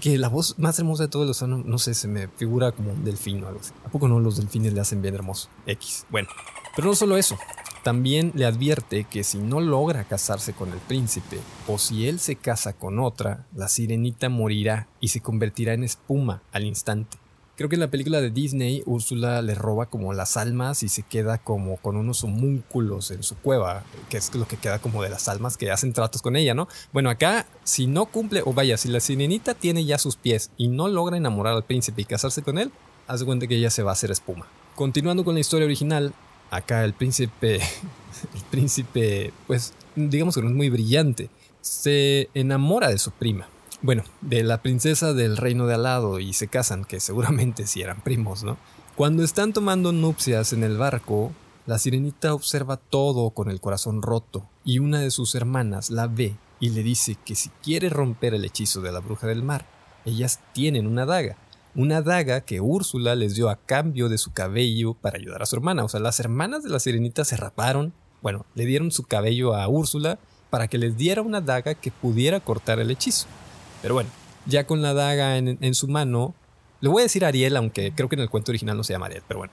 que 0.00 0.18
la 0.18 0.28
voz 0.28 0.58
más 0.58 0.78
hermosa 0.78 1.04
de 1.04 1.08
todo 1.08 1.24
el 1.24 1.30
océano, 1.30 1.62
no 1.64 1.78
sé, 1.78 1.94
se 1.94 2.08
me 2.08 2.28
figura 2.28 2.72
como 2.72 2.92
un 2.92 3.04
delfín 3.04 3.42
o 3.44 3.48
algo 3.48 3.60
así. 3.60 3.72
¿A 3.84 3.88
poco 3.88 4.08
no 4.08 4.20
los 4.20 4.36
delfines 4.36 4.72
le 4.72 4.80
hacen 4.80 5.02
bien 5.02 5.14
hermoso? 5.14 5.48
X. 5.66 6.06
Bueno, 6.10 6.28
pero 6.76 6.88
no 6.88 6.94
solo 6.94 7.16
eso, 7.16 7.36
también 7.82 8.32
le 8.34 8.46
advierte 8.46 9.04
que 9.04 9.24
si 9.24 9.38
no 9.38 9.60
logra 9.60 10.04
casarse 10.04 10.52
con 10.52 10.70
el 10.72 10.78
príncipe, 10.78 11.38
o 11.66 11.78
si 11.78 12.08
él 12.08 12.20
se 12.20 12.36
casa 12.36 12.72
con 12.72 12.98
otra, 12.98 13.46
la 13.54 13.68
sirenita 13.68 14.28
morirá 14.28 14.88
y 15.00 15.08
se 15.08 15.20
convertirá 15.20 15.74
en 15.74 15.84
espuma 15.84 16.42
al 16.52 16.64
instante. 16.64 17.18
Creo 17.54 17.68
que 17.68 17.76
en 17.76 17.80
la 17.80 17.90
película 17.90 18.20
de 18.20 18.30
Disney, 18.30 18.82
Úrsula 18.86 19.42
le 19.42 19.54
roba 19.54 19.86
como 19.86 20.14
las 20.14 20.38
almas 20.38 20.82
y 20.82 20.88
se 20.88 21.02
queda 21.02 21.36
como 21.36 21.76
con 21.76 21.96
unos 21.96 22.24
homúnculos 22.24 23.10
en 23.10 23.22
su 23.22 23.36
cueva, 23.36 23.84
que 24.08 24.16
es 24.16 24.34
lo 24.34 24.48
que 24.48 24.56
queda 24.56 24.78
como 24.78 25.02
de 25.02 25.10
las 25.10 25.28
almas 25.28 25.58
que 25.58 25.70
hacen 25.70 25.92
tratos 25.92 26.22
con 26.22 26.34
ella, 26.34 26.54
¿no? 26.54 26.66
Bueno, 26.92 27.10
acá, 27.10 27.46
si 27.62 27.86
no 27.86 28.06
cumple, 28.06 28.42
o 28.46 28.54
vaya, 28.54 28.78
si 28.78 28.88
la 28.88 29.00
sirenita 29.00 29.54
tiene 29.54 29.84
ya 29.84 29.98
sus 29.98 30.16
pies 30.16 30.50
y 30.56 30.68
no 30.68 30.88
logra 30.88 31.18
enamorar 31.18 31.54
al 31.54 31.64
príncipe 31.64 32.02
y 32.02 32.06
casarse 32.06 32.42
con 32.42 32.58
él, 32.58 32.72
hace 33.06 33.26
cuenta 33.26 33.46
que 33.46 33.56
ella 33.56 33.70
se 33.70 33.82
va 33.82 33.90
a 33.90 33.92
hacer 33.92 34.10
espuma. 34.10 34.46
Continuando 34.74 35.22
con 35.22 35.34
la 35.34 35.40
historia 35.40 35.66
original, 35.66 36.14
acá 36.52 36.84
el 36.84 36.92
príncipe, 36.92 37.56
el 38.34 38.42
príncipe, 38.50 39.32
pues 39.48 39.72
digamos 39.96 40.36
que 40.36 40.42
no 40.42 40.48
es 40.48 40.54
muy 40.54 40.70
brillante, 40.70 41.30
se 41.60 42.28
enamora 42.34 42.88
de 42.88 42.98
su 42.98 43.10
prima. 43.10 43.48
Bueno, 43.80 44.04
de 44.20 44.44
la 44.44 44.62
princesa 44.62 45.12
del 45.12 45.36
reino 45.36 45.66
de 45.66 45.74
al 45.74 45.82
lado 45.82 46.20
y 46.20 46.34
se 46.34 46.46
casan, 46.46 46.84
que 46.84 47.00
seguramente 47.00 47.66
sí 47.66 47.82
eran 47.82 48.00
primos, 48.00 48.44
¿no? 48.44 48.56
Cuando 48.94 49.24
están 49.24 49.52
tomando 49.52 49.90
nupcias 49.90 50.52
en 50.52 50.62
el 50.62 50.76
barco, 50.76 51.32
la 51.66 51.78
sirenita 51.78 52.34
observa 52.34 52.76
todo 52.76 53.30
con 53.30 53.50
el 53.50 53.60
corazón 53.60 54.02
roto 54.02 54.46
y 54.64 54.78
una 54.78 55.00
de 55.00 55.10
sus 55.10 55.34
hermanas 55.34 55.90
la 55.90 56.06
ve 56.06 56.36
y 56.60 56.70
le 56.70 56.82
dice 56.82 57.16
que 57.24 57.34
si 57.34 57.48
quiere 57.62 57.88
romper 57.88 58.34
el 58.34 58.44
hechizo 58.44 58.80
de 58.82 58.92
la 58.92 59.00
bruja 59.00 59.26
del 59.26 59.42
mar, 59.42 59.66
ellas 60.04 60.40
tienen 60.52 60.86
una 60.86 61.06
daga. 61.06 61.36
Una 61.74 62.02
daga 62.02 62.42
que 62.42 62.60
Úrsula 62.60 63.14
les 63.14 63.34
dio 63.34 63.48
a 63.48 63.56
cambio 63.56 64.08
de 64.08 64.18
su 64.18 64.32
cabello 64.32 64.94
para 64.94 65.18
ayudar 65.18 65.42
a 65.42 65.46
su 65.46 65.56
hermana. 65.56 65.84
O 65.84 65.88
sea, 65.88 66.00
las 66.00 66.20
hermanas 66.20 66.62
de 66.62 66.68
la 66.68 66.78
sirenita 66.78 67.24
se 67.24 67.36
raparon, 67.36 67.94
bueno, 68.20 68.44
le 68.54 68.66
dieron 68.66 68.90
su 68.90 69.04
cabello 69.04 69.54
a 69.54 69.66
Úrsula 69.68 70.18
para 70.50 70.68
que 70.68 70.76
les 70.76 70.96
diera 70.98 71.22
una 71.22 71.40
daga 71.40 71.74
que 71.74 71.90
pudiera 71.90 72.40
cortar 72.40 72.78
el 72.78 72.90
hechizo. 72.90 73.26
Pero 73.80 73.94
bueno, 73.94 74.10
ya 74.44 74.66
con 74.66 74.82
la 74.82 74.92
daga 74.92 75.38
en, 75.38 75.56
en 75.60 75.74
su 75.74 75.88
mano, 75.88 76.34
le 76.80 76.90
voy 76.90 77.00
a 77.00 77.04
decir 77.04 77.24
Ariel, 77.24 77.56
aunque 77.56 77.92
creo 77.94 78.08
que 78.08 78.16
en 78.16 78.22
el 78.22 78.28
cuento 78.28 78.50
original 78.52 78.76
no 78.76 78.84
se 78.84 78.92
llama 78.92 79.06
Ariel, 79.06 79.22
pero 79.26 79.38
bueno. 79.38 79.52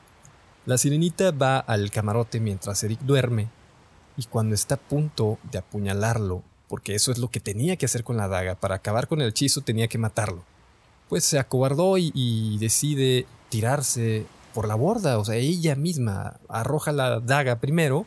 La 0.65 0.77
sirenita 0.77 1.31
va 1.31 1.57
al 1.59 1.89
camarote 1.89 2.39
mientras 2.39 2.83
Eric 2.83 2.99
duerme 2.99 3.47
y 4.17 4.25
cuando 4.25 4.53
está 4.53 4.75
a 4.75 4.79
punto 4.79 5.39
de 5.49 5.59
apuñalarlo, 5.59 6.43
porque 6.67 6.95
eso 6.95 7.11
es 7.11 7.17
lo 7.17 7.29
que 7.29 7.39
tenía 7.39 7.77
que 7.77 7.85
hacer 7.85 8.03
con 8.03 8.17
la 8.17 8.27
daga, 8.27 8.55
para 8.55 8.75
acabar 8.75 9.07
con 9.07 9.21
el 9.21 9.29
hechizo 9.29 9.61
tenía 9.61 9.87
que 9.87 9.97
matarlo, 9.97 10.43
pues 11.09 11.25
se 11.25 11.39
acobardó 11.39 11.97
y, 11.97 12.57
decide 12.59 13.25
tirarse 13.49 14.25
por 14.53 14.67
la 14.67 14.75
borda, 14.75 15.17
o 15.17 15.25
sea, 15.25 15.35
ella 15.35 15.75
misma 15.75 16.39
arroja 16.47 16.91
la 16.91 17.19
daga 17.19 17.59
primero 17.59 18.05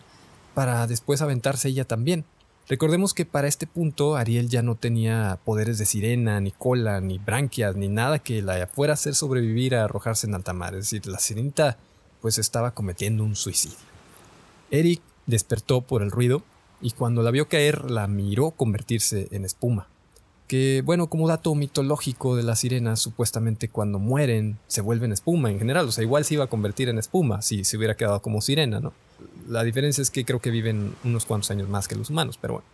para 0.55 0.87
después 0.87 1.21
aventarse 1.21 1.69
ella 1.69 1.85
también. 1.85 2.25
Recordemos 2.69 3.13
que 3.13 3.27
para 3.27 3.49
este 3.49 3.67
punto 3.67 4.17
Ariel 4.17 4.49
ya 4.49 4.63
no 4.63 4.77
tenía 4.77 5.41
poderes 5.45 5.79
de 5.79 5.85
sirena, 5.85 6.41
ni 6.41 6.53
cola, 6.53 7.01
ni 7.01 7.19
branquias, 7.19 7.75
ni 7.75 7.89
nada 7.89 8.21
que 8.21 8.41
la 8.41 8.67
fuera 8.69 8.93
a 8.93 8.95
hacer 8.95 9.15
sobrevivir 9.15 9.75
a 9.75 9.85
arrojarse 9.85 10.29
en 10.29 10.35
alta 10.35 10.53
mar. 10.53 10.75
Es 10.75 10.91
decir, 10.91 11.07
la 11.07 11.19
sirenita 11.19 11.77
pues 12.21 12.39
estaba 12.39 12.73
cometiendo 12.73 13.25
un 13.25 13.35
suicidio. 13.35 13.79
Eric 14.71 15.03
despertó 15.27 15.81
por 15.81 16.03
el 16.03 16.13
ruido 16.13 16.45
y 16.81 16.93
cuando 16.93 17.23
la 17.23 17.33
vio 17.33 17.49
caer 17.49 17.91
la 17.91 18.07
miró 18.07 18.53
convertirse 18.53 19.29
en 19.33 19.45
espuma. 19.45 19.89
Que 20.53 20.83
bueno, 20.85 21.07
como 21.07 21.29
dato 21.29 21.55
mitológico 21.55 22.37
de 22.37 22.43
las 22.43 22.61
sirenas, 22.61 23.01
supuestamente 23.01 23.71
cuando 23.71 23.99
mueren 23.99 24.59
se 24.67 24.83
vuelven 24.83 25.11
espuma 25.11 25.51
en 25.51 25.59
general, 25.59 25.89
o 25.89 25.93
sea, 25.93 26.05
igual 26.05 26.27
se 26.27 26.35
iba 26.35 26.45
a 26.45 26.49
convertir 26.49 26.91
en 26.91 26.99
espuma 26.99 27.41
si 27.41 27.65
se 27.65 27.79
hubiera 27.79 27.97
quedado 27.97 28.21
como 28.21 28.43
sirena, 28.43 28.79
¿no? 28.79 28.93
La 29.49 29.65
diferencia 29.65 30.03
es 30.03 30.11
que 30.11 30.27
creo 30.27 30.41
que 30.41 30.51
viven 30.51 30.95
unos 31.05 31.25
cuantos 31.25 31.51
años 31.51 31.71
más 31.71 31.89
que 31.89 31.95
los 31.95 32.11
humanos, 32.11 32.39
pero 32.39 32.53
bueno. 32.53 32.67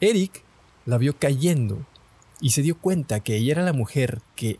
Eric 0.00 0.42
la 0.84 0.98
vio 0.98 1.16
cayendo 1.16 1.78
y 2.40 2.50
se 2.50 2.62
dio 2.62 2.76
cuenta 2.76 3.20
que 3.20 3.36
ella 3.36 3.52
era 3.52 3.62
la 3.62 3.72
mujer 3.72 4.20
que, 4.34 4.58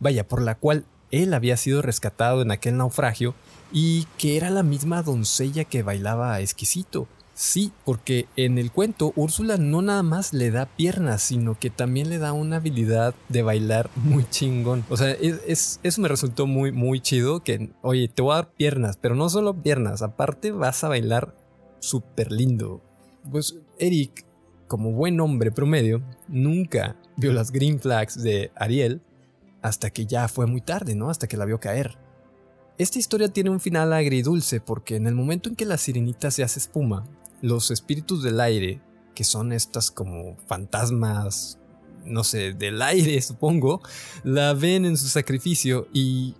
vaya, 0.00 0.26
por 0.26 0.40
la 0.40 0.54
cual 0.54 0.86
él 1.10 1.34
había 1.34 1.58
sido 1.58 1.82
rescatado 1.82 2.40
en 2.40 2.52
aquel 2.52 2.78
naufragio 2.78 3.34
y 3.70 4.06
que 4.16 4.38
era 4.38 4.48
la 4.48 4.62
misma 4.62 5.02
doncella 5.02 5.64
que 5.64 5.82
bailaba 5.82 6.40
exquisito. 6.40 7.06
Sí, 7.38 7.70
porque 7.84 8.26
en 8.34 8.58
el 8.58 8.72
cuento 8.72 9.12
Úrsula 9.14 9.58
no 9.58 9.80
nada 9.80 10.02
más 10.02 10.32
le 10.32 10.50
da 10.50 10.66
piernas, 10.66 11.22
sino 11.22 11.56
que 11.56 11.70
también 11.70 12.10
le 12.10 12.18
da 12.18 12.32
una 12.32 12.56
habilidad 12.56 13.14
de 13.28 13.42
bailar 13.44 13.90
muy 13.94 14.28
chingón. 14.28 14.84
O 14.90 14.96
sea, 14.96 15.12
es, 15.12 15.78
eso 15.84 16.00
me 16.00 16.08
resultó 16.08 16.48
muy, 16.48 16.72
muy 16.72 16.98
chido 16.98 17.44
que, 17.44 17.70
oye, 17.80 18.08
te 18.08 18.22
voy 18.22 18.32
a 18.32 18.36
dar 18.38 18.50
piernas, 18.50 18.98
pero 19.00 19.14
no 19.14 19.28
solo 19.28 19.62
piernas, 19.62 20.02
aparte 20.02 20.50
vas 20.50 20.82
a 20.82 20.88
bailar 20.88 21.36
súper 21.78 22.32
lindo. 22.32 22.82
Pues 23.30 23.56
Eric, 23.78 24.26
como 24.66 24.90
buen 24.90 25.20
hombre 25.20 25.52
promedio, 25.52 26.02
nunca 26.26 26.96
vio 27.16 27.32
las 27.32 27.52
green 27.52 27.78
flags 27.78 28.20
de 28.20 28.50
Ariel 28.56 29.00
hasta 29.62 29.90
que 29.90 30.06
ya 30.06 30.26
fue 30.26 30.46
muy 30.46 30.60
tarde, 30.60 30.96
¿no? 30.96 31.08
Hasta 31.08 31.28
que 31.28 31.36
la 31.36 31.44
vio 31.44 31.60
caer. 31.60 31.98
Esta 32.78 32.98
historia 32.98 33.28
tiene 33.28 33.50
un 33.50 33.60
final 33.60 33.92
agridulce 33.92 34.60
porque 34.60 34.96
en 34.96 35.06
el 35.06 35.14
momento 35.14 35.48
en 35.48 35.54
que 35.54 35.66
la 35.66 35.78
sirenita 35.78 36.32
se 36.32 36.42
hace 36.42 36.58
espuma, 36.58 37.04
los 37.40 37.70
espíritus 37.70 38.22
del 38.22 38.40
aire, 38.40 38.80
que 39.14 39.24
son 39.24 39.52
estas 39.52 39.90
como 39.90 40.36
fantasmas, 40.46 41.58
no 42.04 42.24
sé, 42.24 42.52
del 42.52 42.80
aire 42.82 43.20
supongo, 43.22 43.82
la 44.24 44.54
ven 44.54 44.84
en 44.84 44.96
su 44.96 45.08
sacrificio 45.08 45.88
y 45.92 46.34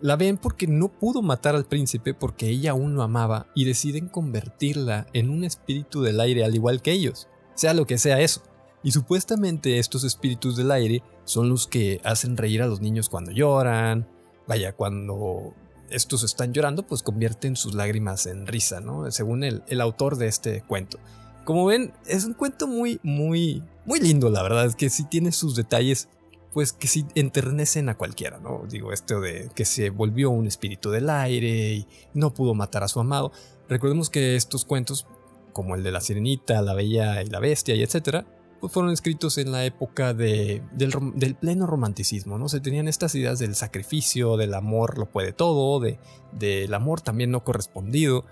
la 0.00 0.16
ven 0.16 0.38
porque 0.38 0.66
no 0.66 0.88
pudo 0.88 1.22
matar 1.22 1.54
al 1.54 1.66
príncipe 1.66 2.14
porque 2.14 2.48
ella 2.48 2.70
aún 2.70 2.94
lo 2.94 3.02
amaba 3.02 3.48
y 3.54 3.64
deciden 3.64 4.08
convertirla 4.08 5.06
en 5.12 5.28
un 5.28 5.44
espíritu 5.44 6.02
del 6.02 6.20
aire 6.20 6.44
al 6.44 6.54
igual 6.54 6.80
que 6.80 6.92
ellos, 6.92 7.28
sea 7.54 7.74
lo 7.74 7.86
que 7.86 7.98
sea 7.98 8.20
eso. 8.20 8.42
Y 8.82 8.92
supuestamente 8.92 9.78
estos 9.78 10.04
espíritus 10.04 10.56
del 10.56 10.70
aire 10.70 11.02
son 11.24 11.50
los 11.50 11.66
que 11.66 12.00
hacen 12.02 12.38
reír 12.38 12.62
a 12.62 12.66
los 12.66 12.80
niños 12.80 13.10
cuando 13.10 13.30
lloran, 13.30 14.08
vaya, 14.46 14.72
cuando 14.72 15.54
estos 15.90 16.22
están 16.22 16.52
llorando, 16.52 16.86
pues 16.86 17.02
convierten 17.02 17.56
sus 17.56 17.74
lágrimas 17.74 18.26
en 18.26 18.46
risa, 18.46 18.80
¿no? 18.80 19.10
Según 19.10 19.44
el, 19.44 19.62
el 19.68 19.80
autor 19.80 20.16
de 20.16 20.28
este 20.28 20.62
cuento. 20.62 20.98
Como 21.44 21.66
ven, 21.66 21.92
es 22.06 22.24
un 22.24 22.34
cuento 22.34 22.66
muy, 22.66 23.00
muy, 23.02 23.62
muy 23.84 24.00
lindo, 24.00 24.30
la 24.30 24.42
verdad, 24.42 24.66
es 24.66 24.76
que 24.76 24.90
sí 24.90 25.04
tiene 25.04 25.32
sus 25.32 25.56
detalles, 25.56 26.08
pues 26.52 26.72
que 26.72 26.86
sí 26.88 27.06
enternecen 27.14 27.88
a 27.88 27.96
cualquiera, 27.96 28.38
¿no? 28.38 28.62
Digo, 28.68 28.92
esto 28.92 29.20
de 29.20 29.50
que 29.54 29.64
se 29.64 29.90
volvió 29.90 30.30
un 30.30 30.46
espíritu 30.46 30.90
del 30.90 31.10
aire 31.10 31.74
y 31.74 31.86
no 32.14 32.34
pudo 32.34 32.54
matar 32.54 32.82
a 32.82 32.88
su 32.88 33.00
amado. 33.00 33.32
Recordemos 33.68 34.10
que 34.10 34.36
estos 34.36 34.64
cuentos, 34.64 35.06
como 35.52 35.74
el 35.74 35.82
de 35.82 35.92
la 35.92 36.00
sirenita, 36.00 36.60
la 36.62 36.74
bella 36.74 37.22
y 37.22 37.26
la 37.26 37.40
bestia 37.40 37.74
y 37.74 37.82
etcétera, 37.82 38.26
fueron 38.68 38.92
escritos 38.92 39.38
en 39.38 39.52
la 39.52 39.64
época 39.64 40.12
de, 40.14 40.62
del, 40.72 41.34
pleno 41.34 41.66
romanticismo, 41.66 42.38
¿no? 42.38 42.48
Se 42.48 42.60
tenían 42.60 42.88
estas 42.88 43.14
ideas 43.14 43.38
del 43.38 43.54
sacrificio, 43.54 44.36
del 44.36 44.54
amor 44.54 44.98
lo 44.98 45.06
puede 45.06 45.32
todo, 45.32 45.80
de, 45.80 45.98
del 46.32 46.72
amor 46.74 47.00
también 47.00 47.30
no 47.30 47.42
correspondido. 47.42 48.24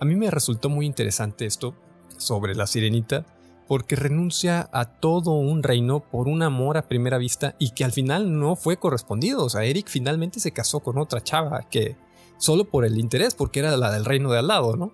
A 0.00 0.04
mí 0.04 0.14
me 0.14 0.30
resultó 0.30 0.68
muy 0.68 0.86
interesante 0.86 1.46
esto 1.46 1.74
sobre 2.16 2.54
la 2.54 2.66
sirenita, 2.66 3.26
porque 3.68 3.96
renuncia 3.96 4.68
a 4.72 4.86
todo 4.86 5.32
un 5.32 5.62
reino 5.62 6.00
por 6.00 6.28
un 6.28 6.42
amor 6.42 6.76
a 6.76 6.88
primera 6.88 7.18
vista 7.18 7.56
y 7.58 7.70
que 7.70 7.84
al 7.84 7.92
final 7.92 8.38
no 8.38 8.56
fue 8.56 8.78
correspondido. 8.78 9.44
O 9.44 9.50
sea, 9.50 9.64
Eric 9.64 9.88
finalmente 9.88 10.40
se 10.40 10.52
casó 10.52 10.80
con 10.80 10.98
otra 10.98 11.22
chava 11.22 11.68
que 11.70 11.96
solo 12.38 12.64
por 12.64 12.84
el 12.84 12.98
interés, 12.98 13.34
porque 13.34 13.60
era 13.60 13.76
la 13.76 13.90
del 13.90 14.04
reino 14.04 14.30
de 14.30 14.38
al 14.38 14.48
lado, 14.48 14.76
¿no? 14.76 14.92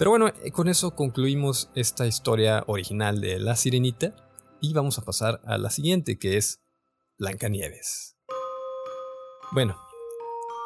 Pero 0.00 0.12
bueno, 0.12 0.28
eh, 0.28 0.50
con 0.50 0.68
eso 0.68 0.96
concluimos 0.96 1.70
esta 1.74 2.06
historia 2.06 2.64
original 2.68 3.20
de 3.20 3.38
La 3.38 3.54
Sirenita 3.54 4.14
y 4.58 4.72
vamos 4.72 4.98
a 4.98 5.02
pasar 5.02 5.42
a 5.44 5.58
la 5.58 5.68
siguiente 5.68 6.18
que 6.18 6.38
es 6.38 6.62
Blancanieves. 7.18 8.16
Bueno, 9.52 9.76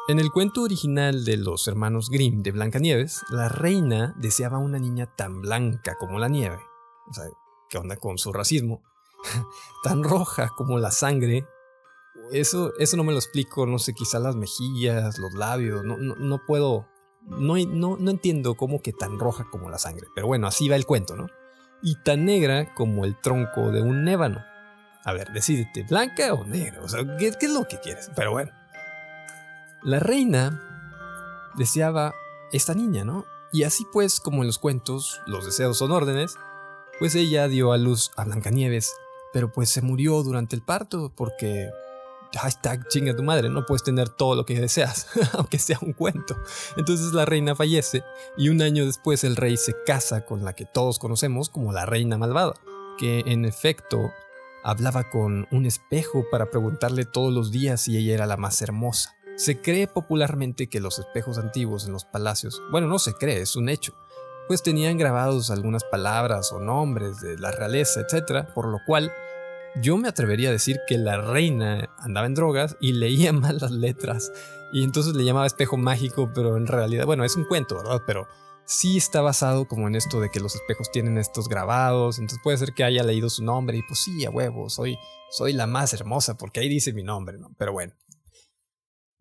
en 0.07 0.19
el 0.19 0.31
cuento 0.31 0.61
original 0.61 1.25
de 1.25 1.35
los 1.35 1.67
hermanos 1.67 2.09
Grimm 2.09 2.43
de 2.43 2.53
Blancanieves, 2.53 3.23
la 3.29 3.49
reina 3.49 4.15
deseaba 4.21 4.57
una 4.57 4.79
niña 4.79 5.13
tan 5.17 5.41
blanca 5.41 5.97
como 5.99 6.17
la 6.17 6.29
nieve. 6.29 6.61
O 7.09 7.13
sea, 7.13 7.25
¿qué 7.69 7.77
onda 7.77 7.97
con 7.97 8.17
su 8.17 8.31
racismo? 8.31 8.83
tan 9.83 10.05
roja 10.05 10.47
como 10.55 10.79
la 10.79 10.91
sangre. 10.91 11.45
Eso, 12.31 12.71
eso 12.79 12.95
no 12.95 13.03
me 13.03 13.11
lo 13.11 13.17
explico, 13.17 13.65
no 13.65 13.79
sé, 13.79 13.93
quizá 13.93 14.17
las 14.17 14.37
mejillas, 14.37 15.19
los 15.19 15.33
labios, 15.33 15.83
no, 15.83 15.97
no, 15.97 16.15
no 16.15 16.39
puedo 16.47 16.87
no, 17.27 17.55
no, 17.97 18.11
entiendo 18.11 18.55
cómo 18.55 18.81
que 18.81 18.93
tan 18.93 19.19
roja 19.19 19.47
como 19.49 19.69
la 19.69 19.77
sangre, 19.77 20.07
pero 20.13 20.27
bueno, 20.27 20.47
así 20.47 20.69
va 20.69 20.75
el 20.75 20.85
cuento, 20.85 21.15
¿no? 21.15 21.27
Y 21.81 21.95
tan 22.03 22.25
negra 22.25 22.73
como 22.73 23.05
el 23.05 23.19
tronco 23.19 23.71
de 23.71 23.81
un 23.81 24.07
ébano. 24.07 24.43
A 25.03 25.13
ver, 25.13 25.31
decídete, 25.33 25.83
¿blanca 25.83 26.33
o 26.33 26.45
negra? 26.45 26.81
O 26.81 26.87
sea, 26.87 27.01
¿qué, 27.17 27.27
es 27.27 27.51
lo 27.51 27.67
que 27.67 27.79
quieres? 27.79 28.09
Pero 28.15 28.31
bueno. 28.31 28.51
La 29.83 29.99
reina 29.99 30.61
deseaba 31.55 32.13
esta 32.51 32.73
niña, 32.73 33.03
¿no? 33.03 33.25
Y 33.51 33.63
así 33.63 33.85
pues, 33.93 34.19
como 34.19 34.41
en 34.41 34.47
los 34.47 34.57
cuentos, 34.57 35.21
los 35.27 35.45
deseos 35.45 35.77
son 35.77 35.91
órdenes, 35.91 36.37
pues 36.99 37.13
ella 37.15 37.47
dio 37.47 37.71
a 37.71 37.77
luz 37.77 38.11
a 38.15 38.23
Blancanieves, 38.25 38.93
pero 39.31 39.51
pues 39.51 39.69
se 39.69 39.81
murió 39.81 40.23
durante 40.23 40.55
el 40.55 40.61
parto 40.61 41.11
porque 41.15 41.69
hashtag 42.37 42.87
chinga 42.87 43.15
tu 43.15 43.23
madre, 43.23 43.49
no 43.49 43.65
puedes 43.65 43.83
tener 43.83 44.09
todo 44.09 44.35
lo 44.35 44.45
que 44.45 44.59
deseas, 44.59 45.07
aunque 45.33 45.59
sea 45.59 45.79
un 45.81 45.93
cuento. 45.93 46.35
Entonces 46.77 47.13
la 47.13 47.25
reina 47.25 47.55
fallece 47.55 48.03
y 48.37 48.49
un 48.49 48.61
año 48.61 48.85
después 48.85 49.23
el 49.23 49.35
rey 49.35 49.57
se 49.57 49.75
casa 49.85 50.25
con 50.25 50.43
la 50.43 50.53
que 50.53 50.65
todos 50.65 50.99
conocemos 50.99 51.49
como 51.49 51.71
la 51.71 51.85
reina 51.85 52.17
malvada, 52.17 52.53
que 52.97 53.23
en 53.25 53.45
efecto 53.45 54.11
hablaba 54.63 55.09
con 55.09 55.47
un 55.51 55.65
espejo 55.65 56.25
para 56.31 56.49
preguntarle 56.49 57.05
todos 57.05 57.33
los 57.33 57.51
días 57.51 57.81
si 57.81 57.97
ella 57.97 58.15
era 58.15 58.25
la 58.25 58.37
más 58.37 58.61
hermosa. 58.61 59.15
Se 59.35 59.61
cree 59.61 59.87
popularmente 59.87 60.69
que 60.69 60.79
los 60.79 60.97
espejos 60.97 61.37
antiguos 61.37 61.85
en 61.85 61.91
los 61.91 62.05
palacios, 62.05 62.61
bueno, 62.71 62.87
no 62.87 62.99
se 62.99 63.13
cree, 63.13 63.41
es 63.41 63.55
un 63.55 63.69
hecho, 63.69 63.93
pues 64.47 64.63
tenían 64.63 64.97
grabados 64.97 65.51
algunas 65.51 65.83
palabras 65.83 66.51
o 66.51 66.59
nombres 66.59 67.19
de 67.19 67.37
la 67.37 67.51
realeza, 67.51 68.01
etc., 68.01 68.47
por 68.53 68.67
lo 68.67 68.79
cual 68.85 69.11
yo 69.81 69.97
me 69.97 70.07
atrevería 70.07 70.49
a 70.49 70.53
decir 70.53 70.79
que 70.87 70.97
la 70.97 71.19
reina 71.19 71.89
andaba 71.99 72.27
en 72.27 72.33
drogas 72.33 72.77
y 72.79 72.93
leía 72.93 73.33
mal 73.33 73.57
las 73.59 73.71
letras. 73.71 74.31
Y 74.71 74.83
entonces 74.83 75.15
le 75.15 75.23
llamaba 75.23 75.45
espejo 75.45 75.77
mágico, 75.77 76.31
pero 76.33 76.57
en 76.57 76.67
realidad, 76.67 77.05
bueno, 77.05 77.23
es 77.23 77.35
un 77.35 77.45
cuento, 77.45 77.75
¿verdad? 77.75 78.01
Pero 78.05 78.27
sí 78.65 78.97
está 78.97 79.21
basado 79.21 79.67
como 79.67 79.87
en 79.87 79.95
esto 79.95 80.19
de 80.19 80.29
que 80.29 80.39
los 80.39 80.55
espejos 80.55 80.91
tienen 80.91 81.17
estos 81.17 81.47
grabados. 81.47 82.19
Entonces 82.19 82.39
puede 82.43 82.57
ser 82.57 82.73
que 82.73 82.83
haya 82.83 83.03
leído 83.03 83.29
su 83.29 83.43
nombre 83.43 83.77
y 83.77 83.83
pues 83.83 83.99
sí, 83.99 84.25
a 84.25 84.29
huevo, 84.29 84.69
soy, 84.69 84.97
soy 85.29 85.53
la 85.53 85.67
más 85.67 85.93
hermosa 85.93 86.35
porque 86.35 86.59
ahí 86.59 86.69
dice 86.69 86.93
mi 86.93 87.03
nombre, 87.03 87.37
¿no? 87.37 87.53
Pero 87.57 87.73
bueno. 87.73 87.93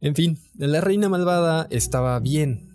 En 0.00 0.14
fin, 0.14 0.38
la 0.54 0.80
reina 0.80 1.08
malvada 1.08 1.66
estaba 1.70 2.18
bien, 2.20 2.73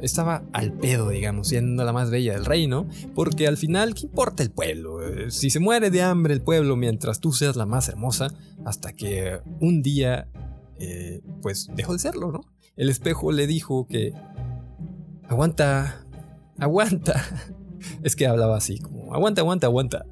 estaba 0.00 0.44
al 0.52 0.72
pedo, 0.72 1.08
digamos, 1.08 1.48
siendo 1.48 1.84
la 1.84 1.92
más 1.92 2.10
bella 2.10 2.34
del 2.34 2.44
reino, 2.44 2.86
porque 3.14 3.46
al 3.46 3.56
final, 3.56 3.94
¿qué 3.94 4.06
importa 4.06 4.42
el 4.42 4.50
pueblo? 4.50 5.02
Eh, 5.02 5.30
si 5.30 5.50
se 5.50 5.60
muere 5.60 5.90
de 5.90 6.02
hambre 6.02 6.34
el 6.34 6.42
pueblo 6.42 6.76
mientras 6.76 7.20
tú 7.20 7.32
seas 7.32 7.56
la 7.56 7.66
más 7.66 7.88
hermosa, 7.88 8.28
hasta 8.64 8.92
que 8.92 9.40
un 9.60 9.82
día, 9.82 10.28
eh, 10.78 11.22
pues 11.42 11.68
dejó 11.74 11.92
de 11.92 11.98
serlo, 11.98 12.32
¿no? 12.32 12.40
El 12.76 12.90
espejo 12.90 13.32
le 13.32 13.46
dijo 13.46 13.86
que... 13.86 14.12
Aguanta, 15.28 16.04
aguanta. 16.58 17.24
Es 18.02 18.16
que 18.16 18.26
hablaba 18.26 18.56
así, 18.56 18.78
como, 18.78 19.14
aguanta, 19.14 19.42
aguanta, 19.42 19.66
aguanta. 19.68 20.06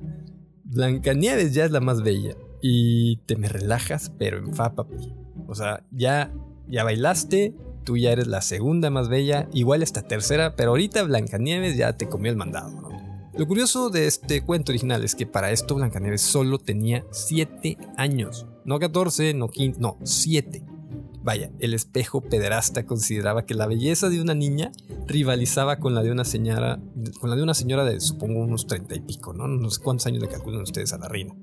Blancanieves 0.65 1.55
ya 1.55 1.65
es 1.65 1.73
la 1.73 1.81
más 1.81 2.03
bella. 2.03 2.37
Y 2.63 3.17
te 3.27 3.37
me 3.37 3.49
relajas, 3.49 4.13
pero 4.17 4.39
en 4.39 4.53
papi. 4.53 5.13
O 5.49 5.55
sea, 5.55 5.85
ya, 5.91 6.33
ya 6.69 6.85
bailaste, 6.85 7.55
tú 7.85 7.97
ya 7.97 8.12
eres 8.12 8.26
la 8.26 8.41
segunda 8.41 8.91
más 8.91 9.09
bella, 9.09 9.49
igual 9.53 9.83
esta 9.83 10.03
tercera, 10.03 10.57
pero 10.57 10.71
ahorita 10.71 11.03
Blancanieves 11.05 11.76
ya 11.76 11.97
te 11.97 12.09
comió 12.09 12.31
el 12.31 12.37
mandado, 12.37 12.71
¿no? 12.71 12.95
Lo 13.37 13.49
curioso 13.49 13.91
de 13.91 14.07
este 14.07 14.43
cuento 14.43 14.71
original 14.71 15.03
es 15.03 15.17
que 15.17 15.26
para 15.26 15.50
esto 15.50 15.75
Blancanieves 15.75 16.23
solo 16.23 16.59
tenía 16.59 17.05
7 17.11 17.79
años. 17.97 18.47
No 18.64 18.79
14, 18.79 19.35
no 19.35 19.49
15, 19.49 19.81
no, 19.81 19.99
7. 20.05 20.64
Vaya, 21.25 21.50
el 21.59 21.75
espejo 21.75 22.21
pederasta 22.21 22.87
consideraba 22.87 23.45
que 23.45 23.55
la 23.55 23.67
belleza 23.67 24.09
de 24.09 24.21
una 24.21 24.35
niña 24.35 24.71
rivalizaba 25.07 25.79
con 25.79 25.95
la 25.95 26.03
de 26.03 26.12
una 26.12 26.25
señora, 26.25 26.81
con 27.19 27.29
la 27.29 27.35
de 27.35 27.43
una 27.43 27.55
señora 27.55 27.85
de 27.85 27.99
supongo 27.99 28.41
unos 28.41 28.67
30 28.69 28.95
y 28.95 29.00
pico, 29.00 29.33
¿no? 29.33 29.49
No 29.49 29.71
sé 29.71 29.83
cuántos 29.83 30.07
años 30.07 30.23
le 30.23 30.29
calculan 30.29 30.62
ustedes 30.62 30.93
a 30.93 30.99
la 30.99 31.09
reina. 31.09 31.35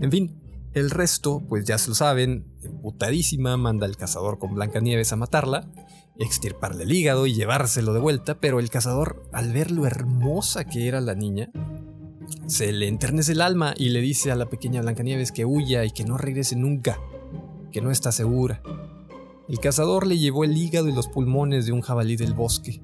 En 0.00 0.10
fin, 0.10 0.41
el 0.74 0.90
resto, 0.90 1.42
pues 1.48 1.64
ya 1.64 1.78
se 1.78 1.88
lo 1.88 1.94
saben, 1.94 2.46
putadísima, 2.82 3.56
manda 3.56 3.86
al 3.86 3.96
cazador 3.96 4.38
con 4.38 4.54
Blancanieves 4.54 5.12
a 5.12 5.16
matarla, 5.16 5.68
extirparle 6.18 6.84
el 6.84 6.92
hígado 6.92 7.26
y 7.26 7.34
llevárselo 7.34 7.92
de 7.92 8.00
vuelta, 8.00 8.38
pero 8.40 8.60
el 8.60 8.70
cazador, 8.70 9.22
al 9.32 9.52
ver 9.52 9.70
lo 9.70 9.86
hermosa 9.86 10.64
que 10.64 10.88
era 10.88 11.00
la 11.00 11.14
niña, 11.14 11.50
se 12.46 12.72
le 12.72 12.88
enternece 12.88 13.32
el 13.32 13.40
alma 13.40 13.74
y 13.76 13.90
le 13.90 14.00
dice 14.00 14.30
a 14.30 14.36
la 14.36 14.46
pequeña 14.46 14.82
Blancanieves 14.82 15.32
que 15.32 15.44
huya 15.44 15.84
y 15.84 15.90
que 15.90 16.04
no 16.04 16.18
regrese 16.18 16.56
nunca, 16.56 16.98
que 17.70 17.80
no 17.80 17.90
está 17.90 18.12
segura. 18.12 18.62
El 19.48 19.58
cazador 19.58 20.06
le 20.06 20.18
llevó 20.18 20.44
el 20.44 20.56
hígado 20.56 20.88
y 20.88 20.92
los 20.92 21.08
pulmones 21.08 21.66
de 21.66 21.72
un 21.72 21.80
jabalí 21.82 22.16
del 22.16 22.34
bosque, 22.34 22.82